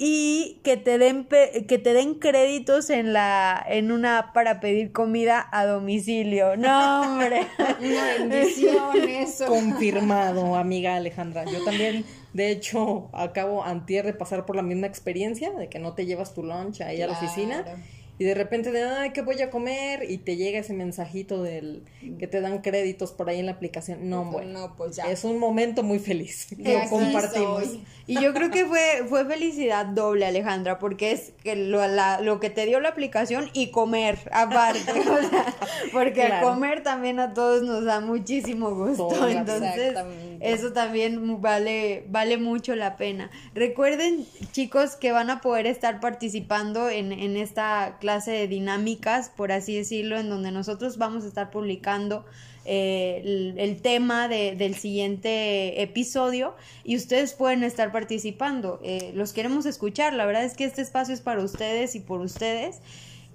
y 0.00 0.60
que 0.62 0.76
te 0.76 0.96
den 0.96 1.26
que 1.26 1.78
te 1.78 1.92
den 1.92 2.14
créditos 2.14 2.88
en 2.88 3.12
la 3.12 3.60
en 3.68 3.90
una 3.90 4.18
app 4.18 4.32
para 4.32 4.60
pedir 4.60 4.92
comida 4.92 5.48
a 5.50 5.66
domicilio. 5.66 6.56
No, 6.56 7.02
hombre. 7.02 7.46
una 7.58 8.04
bendición 8.18 9.08
eso. 9.08 9.46
Confirmado, 9.46 10.54
amiga 10.54 10.94
Alejandra. 10.94 11.44
Yo 11.46 11.64
también 11.64 12.04
De 12.32 12.50
hecho, 12.52 13.08
acabo 13.12 13.64
antier 13.64 14.06
de 14.06 14.12
pasar 14.14 14.46
por 14.46 14.54
la 14.54 14.62
misma 14.62 14.86
experiencia 14.86 15.50
de 15.50 15.68
que 15.68 15.80
no 15.80 15.94
te 15.94 16.06
llevas 16.06 16.32
tu 16.32 16.44
lunch 16.44 16.80
ahí 16.82 17.02
a 17.02 17.08
la 17.08 17.14
oficina 17.14 17.64
Claro. 17.64 17.78
Y 18.18 18.24
de 18.24 18.34
repente 18.34 18.72
de, 18.72 18.82
ay, 18.82 19.10
¿qué 19.10 19.22
voy 19.22 19.40
a 19.42 19.50
comer? 19.50 20.10
Y 20.10 20.18
te 20.18 20.36
llega 20.36 20.58
ese 20.58 20.72
mensajito 20.74 21.42
del 21.42 21.82
que 22.18 22.26
te 22.26 22.40
dan 22.40 22.58
créditos 22.62 23.12
por 23.12 23.28
ahí 23.28 23.38
en 23.38 23.46
la 23.46 23.52
aplicación. 23.52 24.08
No, 24.10 24.24
bueno. 24.24 24.58
No, 24.60 24.76
pues 24.76 24.96
ya. 24.96 25.04
Es 25.10 25.24
un 25.24 25.38
momento 25.38 25.82
muy 25.82 25.98
feliz 25.98 26.46
que 26.64 26.76
aquí 26.78 26.88
compartimos. 26.90 27.64
soy. 27.64 27.84
Y 28.06 28.20
yo 28.22 28.32
creo 28.32 28.50
que 28.50 28.64
fue, 28.64 29.04
fue 29.08 29.24
felicidad 29.26 29.84
doble, 29.86 30.24
Alejandra, 30.26 30.78
porque 30.78 31.12
es 31.12 31.32
que 31.44 31.54
lo, 31.56 31.86
la- 31.86 32.20
lo 32.22 32.40
que 32.40 32.48
te 32.50 32.64
dio 32.66 32.80
la 32.80 32.88
aplicación 32.88 33.50
y 33.52 33.70
comer, 33.70 34.18
aparte. 34.32 34.80
o 35.00 35.28
sea, 35.28 35.54
porque 35.92 36.24
Claro. 36.26 36.48
comer 36.48 36.82
también 36.82 37.20
a 37.20 37.34
todos 37.34 37.62
nos 37.62 37.84
da 37.84 38.00
muchísimo 38.00 38.74
gusto. 38.74 39.08
Todo, 39.08 39.28
entonces, 39.28 39.74
exactamente. 39.76 40.50
eso 40.52 40.72
también 40.72 41.40
vale, 41.42 42.04
vale 42.08 42.38
mucho 42.38 42.74
la 42.74 42.96
pena. 42.96 43.30
Recuerden, 43.54 44.26
chicos, 44.52 44.96
que 44.96 45.12
van 45.12 45.28
a 45.30 45.40
poder 45.42 45.66
estar 45.66 46.00
participando 46.00 46.88
en, 46.88 47.12
en 47.12 47.36
esta 47.36 47.98
clase 48.00 48.07
de 48.08 48.48
dinámicas, 48.48 49.28
por 49.28 49.52
así 49.52 49.76
decirlo, 49.76 50.18
en 50.18 50.28
donde 50.30 50.50
nosotros 50.50 50.96
vamos 50.98 51.24
a 51.24 51.28
estar 51.28 51.50
publicando 51.50 52.24
eh, 52.64 53.54
el, 53.56 53.80
tema 53.80 54.28
de- 54.28 54.54
del 54.56 54.74
siguiente 54.74 55.80
episodio 55.82 56.54
y 56.84 56.96
ustedes 56.96 57.32
pueden 57.34 57.62
estar 57.64 57.92
participando. 57.92 58.80
Eh, 58.82 59.12
los 59.14 59.32
queremos 59.32 59.64
escuchar, 59.66 60.12
la 60.14 60.26
verdad 60.26 60.44
es 60.44 60.54
que 60.54 60.64
este 60.64 60.82
espacio 60.82 61.14
es 61.14 61.20
para 61.20 61.42
ustedes 61.42 61.94
y 61.94 62.00
por 62.00 62.20
ustedes 62.20 62.80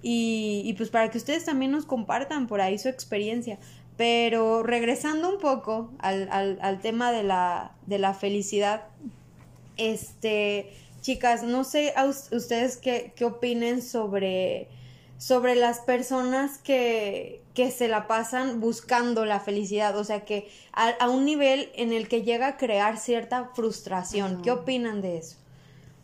y, 0.02 0.62
y 0.64 0.72
pues 0.74 0.90
para 0.90 1.10
que 1.10 1.18
ustedes 1.18 1.44
también 1.44 1.70
nos 1.70 1.84
compartan 1.86 2.46
por 2.46 2.60
ahí 2.60 2.78
su 2.78 2.88
experiencia. 2.88 3.58
Pero 3.96 4.62
regresando 4.64 5.30
un 5.32 5.38
poco 5.40 5.90
al, 5.98 6.28
al, 6.32 6.58
al 6.62 6.80
tema 6.80 7.12
de 7.12 7.22
la, 7.22 7.72
de 7.86 7.98
la 7.98 8.12
felicidad, 8.12 8.82
este, 9.76 10.70
chicas, 11.04 11.42
no 11.42 11.64
sé 11.64 11.92
a 11.96 12.06
us- 12.06 12.32
ustedes 12.32 12.78
qué, 12.78 13.12
qué 13.14 13.26
opinen 13.26 13.82
sobre, 13.82 14.68
sobre 15.18 15.54
las 15.54 15.80
personas 15.80 16.56
que, 16.58 17.42
que 17.52 17.70
se 17.70 17.88
la 17.88 18.06
pasan 18.06 18.58
buscando 18.60 19.26
la 19.26 19.38
felicidad, 19.38 19.96
o 19.98 20.02
sea, 20.04 20.24
que 20.24 20.48
a, 20.72 20.88
a 20.88 21.10
un 21.10 21.26
nivel 21.26 21.70
en 21.74 21.92
el 21.92 22.08
que 22.08 22.22
llega 22.22 22.46
a 22.48 22.56
crear 22.56 22.96
cierta 22.96 23.50
frustración. 23.54 24.40
¿Qué 24.42 24.50
opinan 24.50 25.02
de 25.02 25.18
eso? 25.18 25.36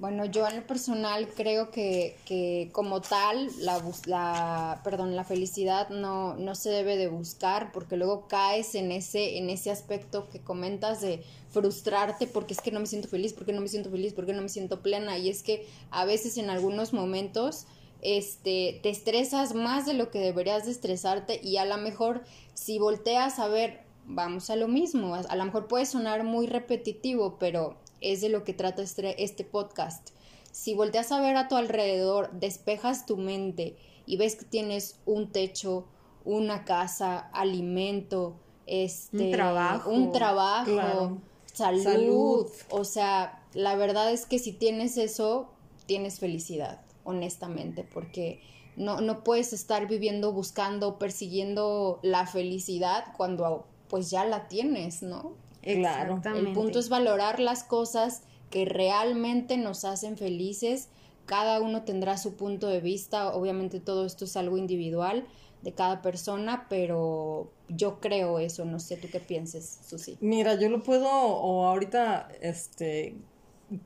Bueno, 0.00 0.24
yo 0.24 0.48
en 0.48 0.56
lo 0.56 0.66
personal 0.66 1.28
creo 1.28 1.70
que, 1.70 2.16
que 2.24 2.70
como 2.72 3.02
tal, 3.02 3.50
la, 3.58 3.84
la, 4.06 4.80
perdón, 4.82 5.14
la 5.14 5.24
felicidad 5.24 5.90
no, 5.90 6.36
no 6.36 6.54
se 6.54 6.70
debe 6.70 6.96
de 6.96 7.08
buscar 7.08 7.70
porque 7.70 7.98
luego 7.98 8.26
caes 8.26 8.74
en 8.74 8.92
ese, 8.92 9.36
en 9.36 9.50
ese 9.50 9.70
aspecto 9.70 10.30
que 10.30 10.40
comentas 10.40 11.02
de 11.02 11.22
frustrarte 11.50 12.26
porque 12.26 12.54
es 12.54 12.62
que 12.62 12.72
no 12.72 12.80
me 12.80 12.86
siento 12.86 13.08
feliz, 13.08 13.34
porque 13.34 13.52
no 13.52 13.60
me 13.60 13.68
siento 13.68 13.90
feliz, 13.90 14.14
porque 14.14 14.32
no 14.32 14.40
me 14.40 14.48
siento 14.48 14.80
plena. 14.80 15.18
Y 15.18 15.28
es 15.28 15.42
que 15.42 15.66
a 15.90 16.06
veces 16.06 16.38
en 16.38 16.48
algunos 16.48 16.94
momentos 16.94 17.66
este, 18.00 18.80
te 18.82 18.88
estresas 18.88 19.52
más 19.52 19.84
de 19.84 19.92
lo 19.92 20.10
que 20.10 20.18
deberías 20.18 20.64
de 20.64 20.70
estresarte 20.70 21.38
y 21.44 21.58
a 21.58 21.66
lo 21.66 21.76
mejor 21.76 22.22
si 22.54 22.78
volteas 22.78 23.38
a 23.38 23.48
ver, 23.48 23.82
vamos 24.06 24.48
a 24.48 24.56
lo 24.56 24.66
mismo, 24.66 25.14
a, 25.14 25.18
a 25.18 25.36
lo 25.36 25.44
mejor 25.44 25.68
puede 25.68 25.84
sonar 25.84 26.24
muy 26.24 26.46
repetitivo, 26.46 27.36
pero 27.38 27.76
es 28.00 28.20
de 28.20 28.28
lo 28.28 28.44
que 28.44 28.52
trata 28.54 28.82
este, 28.82 29.22
este 29.22 29.44
podcast. 29.44 30.10
Si 30.52 30.74
volteas 30.74 31.12
a 31.12 31.20
ver 31.20 31.36
a 31.36 31.48
tu 31.48 31.56
alrededor, 31.56 32.30
despejas 32.32 33.06
tu 33.06 33.16
mente 33.16 33.76
y 34.06 34.16
ves 34.16 34.36
que 34.36 34.44
tienes 34.44 34.98
un 35.06 35.30
techo, 35.30 35.86
una 36.24 36.64
casa, 36.64 37.18
alimento, 37.32 38.36
este, 38.66 39.24
Un 39.26 39.30
trabajo. 39.32 39.90
un 39.90 40.12
trabajo, 40.12 40.70
Claro. 40.72 41.18
salud, 41.52 41.82
Salud. 41.82 42.46
o 42.70 42.84
sea, 42.84 43.42
la 43.54 43.74
verdad 43.76 44.12
es 44.12 44.26
que 44.26 44.38
si 44.38 44.52
tienes 44.52 44.96
eso, 44.96 45.50
tienes 45.86 46.18
felicidad, 46.18 46.80
honestamente, 47.04 47.84
porque 47.84 48.40
no, 48.76 49.00
no 49.00 49.22
puedes 49.24 49.52
estar 49.52 49.86
viviendo, 49.88 50.32
buscando, 50.32 50.98
persiguiendo 50.98 51.98
la 52.02 52.26
felicidad 52.26 53.04
cuando 53.16 53.66
pues 53.88 54.10
ya 54.10 54.24
la 54.24 54.46
tienes, 54.48 55.02
¿no? 55.02 55.32
Claro. 55.62 56.20
El 56.34 56.52
punto 56.52 56.78
es 56.78 56.88
valorar 56.88 57.40
las 57.40 57.64
cosas 57.64 58.22
que 58.50 58.64
realmente 58.64 59.56
nos 59.56 59.84
hacen 59.84 60.16
felices. 60.16 60.88
Cada 61.26 61.60
uno 61.60 61.84
tendrá 61.84 62.16
su 62.18 62.34
punto 62.34 62.68
de 62.68 62.80
vista. 62.80 63.34
Obviamente 63.34 63.80
todo 63.80 64.06
esto 64.06 64.24
es 64.24 64.36
algo 64.36 64.56
individual 64.56 65.26
de 65.62 65.72
cada 65.72 66.02
persona, 66.02 66.66
pero 66.68 67.52
yo 67.68 68.00
creo 68.00 68.38
eso. 68.38 68.64
No 68.64 68.80
sé 68.80 68.96
tú 68.96 69.08
qué 69.10 69.20
pienses, 69.20 69.80
Susi. 69.86 70.16
Mira, 70.20 70.58
yo 70.58 70.68
lo 70.68 70.82
puedo, 70.82 71.08
o 71.10 71.66
ahorita, 71.66 72.28
este, 72.40 73.14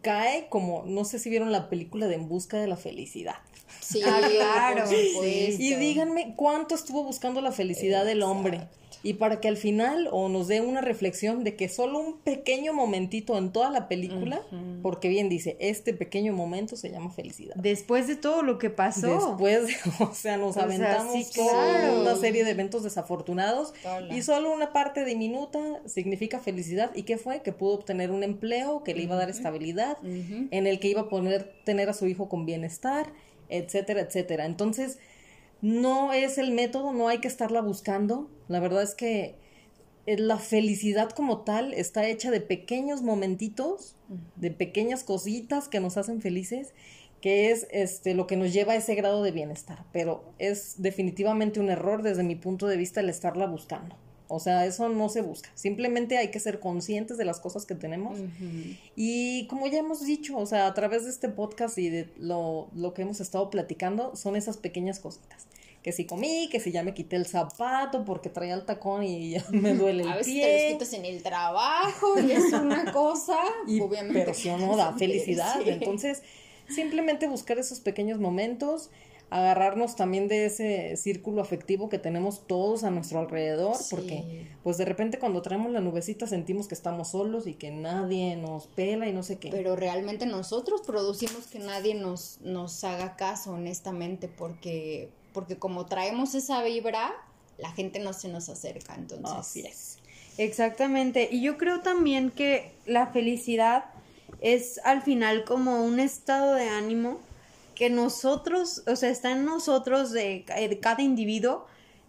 cae 0.03 0.49
como, 0.49 0.85
no 0.87 1.05
sé 1.05 1.19
si 1.19 1.31
vieron 1.31 1.53
la 1.53 1.69
película 1.69 2.07
de 2.07 2.15
En 2.15 2.29
Busca 2.29 2.59
de 2.59 2.69
la 2.69 2.77
Felicidad. 2.77 3.37
Sí, 3.81 4.01
claro, 4.03 4.85
por. 4.85 5.27
Y 5.27 5.75
díganme 5.75 6.35
cuánto 6.37 6.75
estuvo 6.75 7.03
buscando 7.03 7.41
la 7.41 7.53
felicidad 7.53 8.05
del 8.05 8.23
hombre. 8.23 8.69
Y 9.05 9.15
para 9.15 9.39
que 9.39 9.49
al 9.49 9.59
final 9.59 10.09
o 10.11 10.29
nos 10.29 10.49
dé 10.49 10.63
una 10.63 10.81
reflexión 10.81 11.45
de 11.45 11.55
que 11.55 11.69
solo 11.69 12.01
un 12.01 12.19
pequeño 12.19 12.73
momentito 12.73 13.37
en 13.37 13.53
toda 13.53 13.71
la 13.71 13.87
película, 13.87 14.41
porque 14.83 15.09
bien 15.09 15.29
dice, 15.29 15.57
este 15.61 15.93
pequeño 15.93 16.33
momento 16.33 16.75
se 16.77 16.91
llama 16.91 17.11
felicidad. 17.11 17.55
Después 17.55 18.09
de 18.09 18.17
todo 18.17 18.43
lo 18.43 18.59
que 18.59 18.71
pasó. 18.71 19.37
Después, 19.37 19.77
o 20.01 20.15
sea, 20.15 20.39
nos 20.39 20.51
O 20.51 20.53
sea, 20.55 20.63
aventamos 20.65 21.13
sí, 21.13 21.27
toda 21.35 21.81
claro. 21.81 22.01
una 22.01 22.17
serie 22.17 22.45
de 22.45 22.51
eventos 22.51 22.83
desafortunados 22.83 23.75
Hola. 23.85 24.15
y 24.15 24.23
solo 24.23 24.53
una 24.53 24.73
parte 24.73 25.05
diminuta 25.05 25.61
significa 25.87 26.41
felicidad. 26.41 26.91
¿Y 26.95 27.03
qué 27.03 27.19
fue? 27.19 27.43
Que 27.43 27.53
pudo 27.53 27.75
obtener 27.75 28.11
un 28.11 28.23
empleo 28.23 28.83
que 28.85 28.95
le 28.95 29.03
iba 29.03 29.15
a 29.17 29.19
dar 29.19 29.29
estabilidad, 29.29 29.99
en 30.03 30.67
el 30.67 30.81
que 30.81 30.89
iba 30.89 31.03
a 31.03 31.09
poner, 31.11 31.53
tener 31.65 31.91
a 31.91 31.93
su 31.93 32.07
hijo 32.07 32.31
con 32.31 32.47
bienestar, 32.47 33.13
etcétera, 33.51 34.01
etcétera. 34.01 34.47
Entonces, 34.47 34.99
no 35.65 36.13
es 36.13 36.37
el 36.37 36.53
método, 36.53 36.93
no 36.93 37.09
hay 37.09 37.21
que 37.21 37.29
estarla 37.29 37.63
buscando. 37.63 38.29
La 38.49 38.61
verdad 38.61 38.83
es 38.83 38.95
que 38.95 39.37
eh, 40.05 40.19
la 40.19 40.37
felicidad 40.37 41.09
como 41.09 41.39
tal 41.39 41.73
está 41.73 42.07
hecha 42.07 42.31
de 42.31 42.43
pequeños 42.43 43.01
momentitos, 43.01 43.97
de 44.37 44.51
pequeñas 44.51 45.05
cositas 45.05 45.69
que 45.69 45.81
nos 45.81 45.97
hacen 45.97 46.21
felices, 46.21 46.75
que 47.23 47.51
es 47.51 47.67
este 47.71 48.13
lo 48.13 48.27
que 48.27 48.37
nos 48.37 48.53
lleva 48.53 48.75
a 48.75 48.77
ese 48.77 48.95
grado 48.95 49.23
de 49.23 49.31
bienestar, 49.31 49.87
pero 49.91 50.35
es 50.39 50.83
definitivamente 50.83 51.61
un 51.61 51.71
error 51.71 52.03
desde 52.03 52.25
mi 52.25 52.37
punto 52.37 52.67
de 52.67 52.77
vista 52.77 53.01
el 53.01 53.09
estarla 53.09 53.47
buscando. 53.47 53.97
O 54.29 54.41
sea, 54.41 54.65
eso 54.65 54.89
no 54.89 55.09
se 55.11 55.21
busca. 55.21 55.51
Simplemente 55.55 56.17
hay 56.17 56.31
que 56.31 56.41
ser 56.41 56.59
conscientes 56.59 57.19
de 57.19 57.25
las 57.27 57.41
cosas 57.41 57.67
que 57.67 57.75
tenemos. 57.75 58.19
Y 58.97 59.47
como 59.49 59.67
ya 59.67 59.79
hemos 59.79 60.05
dicho, 60.05 60.37
o 60.39 60.47
sea, 60.47 60.67
a 60.67 60.75
través 60.75 61.05
de 61.05 61.11
este 61.11 61.29
podcast 61.29 61.77
y 61.79 61.89
de 61.91 62.09
lo, 62.19 62.69
lo 62.75 62.95
que 62.95 63.03
hemos 63.03 63.21
estado 63.21 63.51
platicando, 63.51 64.17
son 64.17 64.37
esas 64.37 64.57
pequeñas 64.57 64.99
cositas. 65.01 65.47
Que 65.83 65.93
si 65.93 66.07
comí, 66.07 66.49
que 66.51 66.61
si 66.61 66.73
ya 66.73 66.83
me 66.83 66.95
quité 66.95 67.17
el 67.17 67.27
zapato 67.27 68.07
porque 68.07 68.31
traía 68.31 68.55
el 68.55 68.65
tacón 68.65 69.03
y 69.05 69.33
ya 69.33 69.45
me 69.51 69.75
duele 69.75 70.05
el 70.05 70.09
A 70.09 70.17
veces 70.17 70.33
pie. 70.33 70.43
te 70.47 70.63
los 70.63 70.73
quitas 70.73 70.93
en 70.95 71.05
el 71.05 71.23
trabajo 71.23 72.19
y 72.19 72.33
es 72.33 72.51
una 72.55 72.91
cosa, 72.91 73.37
Y, 73.67 73.81
obviamente. 73.81 74.21
pero 74.21 74.33
si 74.33 74.49
no 74.49 74.75
da 74.77 74.93
felicidad. 74.99 75.61
Sí. 75.63 75.69
Entonces, 75.69 76.23
simplemente 76.75 77.27
buscar 77.29 77.59
esos 77.59 77.81
pequeños 77.81 78.19
momentos, 78.19 78.89
agarrarnos 79.35 79.97
también 79.97 80.29
de 80.29 80.47
ese 80.47 80.97
círculo 80.97 81.43
afectivo 81.43 81.89
que 81.89 81.99
tenemos 81.99 82.47
todos 82.47 82.85
a 82.85 82.91
nuestro 82.91 83.19
alrededor, 83.19 83.75
Sí. 83.77 83.87
porque 83.91 84.47
pues 84.63 84.79
de 84.79 84.85
repente 84.85 85.19
cuando 85.19 85.43
traemos 85.43 85.73
la 85.73 85.81
nubecita 85.81 86.29
sentimos 86.29 86.69
que 86.69 86.75
estamos 86.77 87.09
solos 87.11 87.49
y 87.49 87.55
que 87.55 87.73
nadie 87.73 88.37
nos 88.37 88.69
pela 88.69 89.09
y 89.09 89.13
no 89.13 89.25
sé 89.25 89.39
qué. 89.41 89.51
Pero 89.51 89.75
realmente 89.75 90.25
nosotros 90.25 90.83
producimos 90.83 91.49
que 91.49 91.59
nadie 91.59 91.95
nos, 91.97 92.39
nos 92.43 92.85
haga 92.85 93.17
caso, 93.17 93.55
honestamente, 93.55 94.29
porque, 94.29 95.09
porque 95.33 95.57
como 95.57 95.87
traemos 95.87 96.37
esa 96.37 96.63
vibra, 96.63 97.13
la 97.59 97.73
gente 97.73 97.99
no 97.99 98.13
se 98.13 98.29
nos 98.29 98.49
acerca. 98.49 98.95
Entonces, 98.95 99.33
Así 99.37 99.67
es. 99.67 99.99
Exactamente. 100.39 101.29
Y 101.31 101.43
yo 101.43 101.59
creo 101.59 101.81
también 101.81 102.31
que 102.31 102.71
la 102.87 103.09
felicidad 103.09 103.87
es 104.41 104.81
al 104.85 105.03
final 105.03 105.45
como 105.45 105.85
un 105.85 105.99
estado 105.99 106.55
de 106.55 106.69
ánimo 106.69 107.19
que 107.75 107.91
nosotros, 107.91 108.83
o 108.87 108.97
sea, 108.97 109.11
está 109.11 109.33
en 109.33 109.45
nosotros 109.45 110.11
de, 110.13 110.45
ca- 110.47 110.57
de 110.57 110.79
cada 110.81 111.03
individuo 111.03 111.67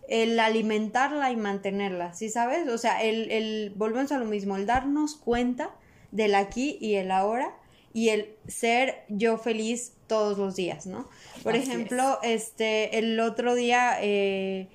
el 0.08 0.40
alimentarla 0.40 1.32
y 1.32 1.36
mantenerla, 1.36 2.14
¿sí 2.14 2.30
sabes? 2.30 2.68
O 2.70 2.78
sea, 2.78 3.02
el, 3.04 3.32
el, 3.32 3.74
volvemos 3.76 4.12
a 4.12 4.20
lo 4.20 4.26
mismo, 4.26 4.56
el 4.56 4.66
darnos 4.68 5.16
cuenta 5.16 5.76
del 6.12 6.36
aquí 6.36 6.78
y 6.80 6.96
el 6.96 7.10
ahora 7.12 7.56
y 7.94 8.10
el 8.10 8.36
ser 8.48 9.04
yo 9.10 9.38
feliz 9.38 9.94
todos 10.08 10.38
los 10.38 10.56
días, 10.56 10.86
¿no? 10.86 11.10
Por 11.44 11.54
Así 11.56 11.64
ejemplo, 11.64 12.20
este, 12.22 13.00
el 13.00 13.20
otro 13.20 13.56
día 13.56 13.98
eh, 14.02 14.68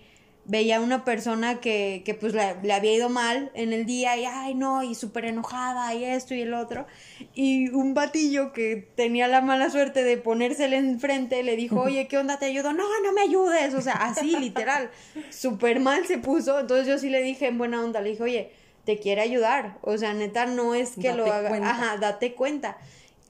veía 0.51 0.79
a 0.79 0.81
una 0.81 1.05
persona 1.05 1.61
que, 1.61 2.03
que 2.05 2.15
pues 2.15 2.35
le, 2.35 2.57
le 2.63 2.73
había 2.73 2.93
ido 2.93 3.09
mal 3.09 3.53
en 3.55 3.73
el 3.73 3.87
día 3.87 4.17
y 4.17 4.25
ay 4.25 4.55
no, 4.55 4.83
y 4.83 4.97
súper 4.97 5.27
enojada 5.27 5.95
y 5.95 6.05
esto 6.05 6.35
y 6.35 6.43
el 6.43 6.55
otro. 6.55 6.87
Y 7.35 7.69
un 7.71 7.95
batillo 7.95 8.53
que 8.53 8.89
tenía 8.97 9.29
la 9.29 9.43
mala 9.43 9.71
suerte 9.71 10.03
de 10.03 10.17
ponérsele 10.17 10.77
enfrente 10.77 11.43
le 11.45 11.55
dijo, 11.55 11.81
oye, 11.81 12.09
¿qué 12.09 12.19
onda? 12.19 12.39
¿Te 12.39 12.47
ayudo? 12.47 12.73
No, 12.73 12.85
no 13.05 13.13
me 13.13 13.21
ayudes. 13.21 13.75
O 13.75 13.81
sea, 13.81 13.95
así 13.95 14.37
literal, 14.41 14.91
súper 15.31 15.79
mal 15.79 16.05
se 16.07 16.19
puso. 16.19 16.59
Entonces 16.59 16.87
yo 16.89 16.99
sí 16.99 17.11
le 17.11 17.23
dije 17.23 17.47
en 17.47 17.57
buena 17.57 17.81
onda, 17.83 18.01
le 18.01 18.11
dije, 18.11 18.23
oye, 18.23 18.53
te 18.85 18.99
quiere 18.99 19.21
ayudar. 19.21 19.79
O 19.83 19.97
sea, 19.99 20.15
neta, 20.15 20.47
no 20.47 20.75
es 20.75 20.97
que 21.01 21.15
lo 21.15 21.33
haga. 21.33 21.55
Ajá, 21.69 21.97
date 21.99 22.35
cuenta. 22.35 22.77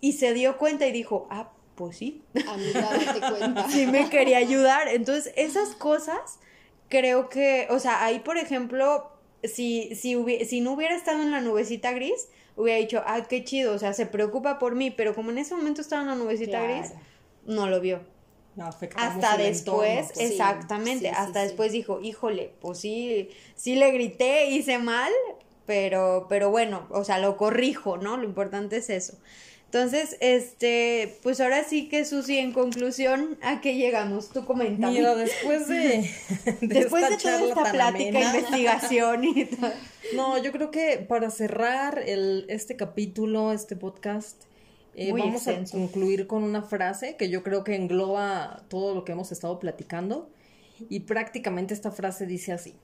Y 0.01 0.13
se 0.13 0.33
dio 0.33 0.57
cuenta 0.57 0.87
y 0.87 0.93
dijo, 0.93 1.29
ah, 1.31 1.51
pues 1.75 1.99
sí. 1.99 2.23
Amiga, 2.49 2.89
date 2.93 3.21
cuenta. 3.21 3.69
sí 3.71 3.87
me 3.87 4.09
quería 4.09 4.39
ayudar. 4.39 4.89
Entonces, 4.89 5.35
esas 5.37 5.71
cosas, 5.71 6.39
creo 6.91 7.31
que, 7.31 7.67
o 7.71 7.79
sea, 7.79 8.05
ahí, 8.05 8.19
por 8.19 8.37
ejemplo, 8.37 9.11
si, 9.43 9.95
si, 9.95 10.23
si 10.45 10.61
no 10.61 10.73
hubiera 10.73 10.95
estado 10.95 11.23
en 11.23 11.31
la 11.31 11.41
nubecita 11.41 11.93
gris, 11.93 12.29
hubiera 12.57 12.79
dicho, 12.79 13.03
ah, 13.07 13.23
qué 13.27 13.43
chido, 13.45 13.73
o 13.73 13.79
sea, 13.79 13.95
se 13.95 14.05
preocupa 14.05 14.59
por 14.59 14.75
mí, 14.75 14.91
pero 14.91 15.15
como 15.15 15.31
en 15.31 15.39
ese 15.39 15.55
momento 15.55 15.81
estaba 15.81 16.03
en 16.03 16.09
la 16.09 16.15
nubecita 16.17 16.63
gris, 16.63 16.93
no 17.47 17.69
lo 17.69 17.81
vio. 17.81 18.01
hasta 18.97 19.39
después, 19.39 20.11
pues. 20.13 20.31
exactamente, 20.31 21.09
hasta 21.09 21.43
después 21.43 21.73
dijo, 21.73 22.01
híjole, 22.03 22.53
pues 22.61 22.79
sí, 22.79 23.31
sí 23.55 23.77
le 23.77 23.91
grité, 23.93 24.51
hice 24.51 24.79
mal, 24.79 25.13
pero, 25.65 26.27
pero 26.29 26.51
bueno, 26.51 26.87
o 26.91 27.05
sea, 27.05 27.19
lo 27.19 27.37
corrijo, 27.37 27.97
¿no? 27.97 28.17
Lo 28.17 28.25
importante 28.25 28.79
es 28.79 28.91
eso. 28.91 29.17
Entonces, 29.73 30.17
este, 30.19 31.17
pues 31.23 31.41
ahora 31.41 31.63
sí 31.63 31.89
que 31.89 32.05
Susi, 32.05 32.39
en 32.39 32.53
conclusión, 32.53 33.39
¿a 33.41 33.61
qué 33.61 33.77
llegamos? 33.77 34.31
Tú 34.31 34.45
comentas. 34.45 34.91
Mira, 34.91 35.15
después 35.15 35.69
de, 35.69 36.11
después 36.61 37.09
de 37.09 37.17
toda 37.17 37.41
esta 37.41 37.71
plática, 37.71 38.21
investigación 38.21 39.23
y 39.23 39.45
todo. 39.47 39.71
No, 40.17 40.43
yo 40.43 40.51
creo 40.51 40.73
que 40.73 40.99
para 40.99 41.31
cerrar 41.31 42.03
el, 42.05 42.47
este 42.49 42.75
capítulo, 42.75 43.53
este 43.53 43.77
podcast, 43.77 44.43
eh, 44.97 45.13
vamos 45.13 45.47
a 45.47 45.55
concluir 45.71 46.27
con 46.27 46.43
una 46.43 46.63
frase 46.63 47.15
que 47.15 47.31
yo 47.31 47.45
creo 47.45 47.63
que 47.63 47.77
engloba 47.77 48.65
todo 48.67 48.93
lo 48.93 49.05
que 49.05 49.13
hemos 49.13 49.31
estado 49.31 49.61
platicando. 49.61 50.33
Y 50.89 51.01
prácticamente 51.01 51.75
esta 51.75 51.93
frase 51.93 52.27
dice 52.27 52.53
así: 52.53 52.75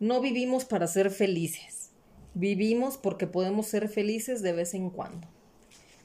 No 0.00 0.22
vivimos 0.22 0.64
para 0.64 0.86
ser 0.86 1.10
felices, 1.10 1.90
vivimos 2.32 2.96
porque 2.96 3.26
podemos 3.26 3.66
ser 3.66 3.90
felices 3.90 4.40
de 4.40 4.54
vez 4.54 4.72
en 4.72 4.88
cuando 4.88 5.35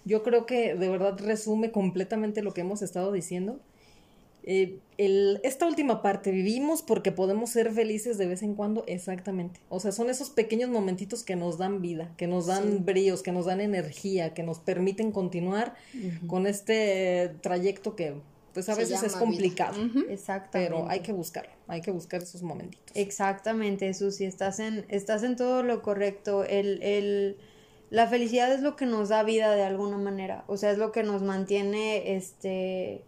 yo 0.05 0.23
creo 0.23 0.45
que 0.45 0.75
de 0.75 0.89
verdad 0.89 1.19
resume 1.19 1.71
completamente 1.71 2.41
lo 2.41 2.53
que 2.53 2.61
hemos 2.61 2.81
estado 2.81 3.11
diciendo. 3.11 3.59
Eh, 4.43 4.79
esta 4.97 5.67
última 5.67 6.01
parte, 6.01 6.31
vivimos 6.31 6.81
porque 6.81 7.11
podemos 7.11 7.51
ser 7.51 7.71
felices 7.71 8.17
de 8.17 8.25
vez 8.25 8.41
en 8.41 8.55
cuando, 8.55 8.83
exactamente. 8.87 9.59
O 9.69 9.79
sea, 9.79 9.91
son 9.91 10.09
esos 10.09 10.29
pequeños 10.29 10.69
momentitos 10.69 11.23
que 11.23 11.35
nos 11.35 11.57
dan 11.57 11.81
vida, 11.81 12.11
que 12.17 12.27
nos 12.27 12.47
dan 12.47 12.85
bríos, 12.85 13.21
que 13.21 13.31
nos 13.31 13.45
dan 13.45 13.61
energía, 13.61 14.33
que 14.33 14.43
nos 14.43 14.59
permiten 14.59 15.11
continuar 15.11 15.75
con 16.27 16.47
este 16.47 17.35
trayecto 17.41 17.95
que 17.95 18.15
pues 18.53 18.67
a 18.67 18.75
veces 18.75 19.01
es 19.03 19.15
complicado. 19.15 19.77
Exactamente. 20.09 20.49
Pero 20.51 20.89
hay 20.89 20.99
que 20.99 21.13
buscarlo, 21.13 21.51
hay 21.67 21.81
que 21.81 21.91
buscar 21.91 22.21
esos 22.21 22.43
momentitos. 22.43 22.85
Exactamente, 22.95 23.93
Susi, 23.93 24.25
estás 24.25 24.59
en, 24.59 24.85
estás 24.89 25.23
en 25.23 25.35
todo 25.35 25.63
lo 25.63 25.81
correcto. 25.81 26.43
el, 26.43 26.81
el 26.83 27.37
la 27.91 28.07
felicidad 28.07 28.51
es 28.53 28.61
lo 28.61 28.77
que 28.77 28.85
nos 28.85 29.09
da 29.09 29.21
vida 29.21 29.53
de 29.53 29.63
alguna 29.63 29.97
manera, 29.97 30.45
o 30.47 30.55
sea, 30.55 30.71
es 30.71 30.77
lo 30.77 30.93
que 30.93 31.03
nos 31.03 31.21
mantiene, 31.21 32.15
este, 32.15 33.03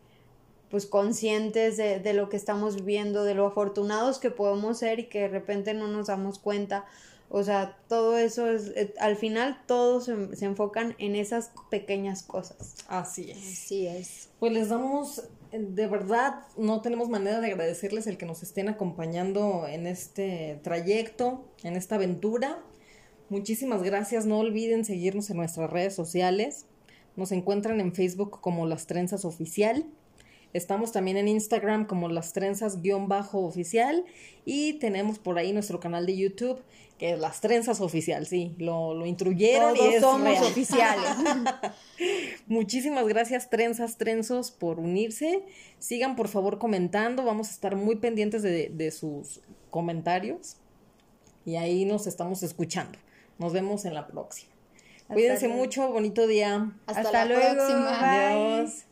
pues 0.69 0.85
conscientes 0.85 1.77
de, 1.77 1.99
de, 1.99 2.13
lo 2.13 2.27
que 2.27 2.35
estamos 2.35 2.75
viviendo, 2.75 3.23
de 3.23 3.33
lo 3.33 3.47
afortunados 3.47 4.19
que 4.19 4.29
podemos 4.29 4.77
ser 4.79 4.99
y 4.99 5.05
que 5.05 5.21
de 5.21 5.27
repente 5.29 5.73
no 5.73 5.87
nos 5.87 6.07
damos 6.07 6.37
cuenta. 6.37 6.85
O 7.29 7.43
sea, 7.43 7.77
todo 7.87 8.17
eso 8.17 8.47
es, 8.47 8.73
eh, 8.75 8.93
al 8.99 9.15
final 9.15 9.63
todos 9.65 10.05
se, 10.05 10.35
se, 10.35 10.45
enfocan 10.45 10.95
en 10.99 11.15
esas 11.15 11.51
pequeñas 11.69 12.21
cosas. 12.21 12.75
Así 12.87 13.31
es. 13.31 13.37
Así 13.37 13.87
es. 13.87 14.29
Pues 14.37 14.51
les 14.51 14.67
damos, 14.67 15.23
de 15.51 15.87
verdad, 15.87 16.41
no 16.57 16.81
tenemos 16.81 17.07
manera 17.07 17.39
de 17.39 17.47
agradecerles 17.51 18.05
el 18.05 18.17
que 18.17 18.25
nos 18.25 18.43
estén 18.43 18.67
acompañando 18.67 19.65
en 19.65 19.87
este 19.87 20.59
trayecto, 20.61 21.45
en 21.63 21.77
esta 21.77 21.95
aventura. 21.95 22.59
Muchísimas 23.33 23.81
gracias. 23.81 24.27
No 24.27 24.37
olviden 24.37 24.85
seguirnos 24.85 25.31
en 25.31 25.37
nuestras 25.37 25.67
redes 25.67 25.95
sociales. 25.95 26.67
Nos 27.15 27.31
encuentran 27.31 27.79
en 27.79 27.91
Facebook 27.91 28.39
como 28.41 28.67
Las 28.67 28.85
Trenzas 28.85 29.25
Oficial. 29.25 29.87
Estamos 30.53 30.91
también 30.91 31.17
en 31.17 31.27
Instagram 31.27 31.87
como 31.87 32.09
Las 32.09 32.31
Trenzas-oficial. 32.33 34.05
Y 34.45 34.73
tenemos 34.73 35.17
por 35.17 35.39
ahí 35.39 35.51
nuestro 35.51 35.79
canal 35.79 36.05
de 36.05 36.15
YouTube 36.15 36.61
que 36.99 37.13
es 37.13 37.19
Las 37.19 37.41
Trenzas 37.41 37.81
Oficial. 37.81 38.27
Sí, 38.27 38.53
lo, 38.59 38.93
lo 38.93 39.07
instruyeron 39.07 39.75
y 39.77 39.99
somos 39.99 40.39
oficiales. 40.39 41.09
Muchísimas 42.45 43.07
gracias, 43.07 43.49
Trenzas, 43.49 43.97
Trenzos, 43.97 44.51
por 44.51 44.77
unirse. 44.79 45.43
Sigan 45.79 46.15
por 46.15 46.27
favor 46.27 46.59
comentando. 46.59 47.25
Vamos 47.25 47.47
a 47.47 47.51
estar 47.51 47.75
muy 47.75 47.95
pendientes 47.95 48.43
de, 48.43 48.69
de 48.69 48.91
sus 48.91 49.41
comentarios. 49.71 50.57
Y 51.47 51.55
ahí 51.55 51.83
nos 51.85 52.05
estamos 52.05 52.43
escuchando. 52.43 52.99
Nos 53.43 53.51
vemos 53.51 53.83
en 53.83 53.93
la 53.93 54.07
próxima. 54.07 54.53
Cuídense 55.09 55.49
mucho, 55.49 55.89
bonito 55.89 56.27
día. 56.27 56.71
Hasta, 56.87 57.11
la 57.11 57.25
luego. 57.25 57.55
próxima. 57.55 58.29
Adiós. 58.29 58.85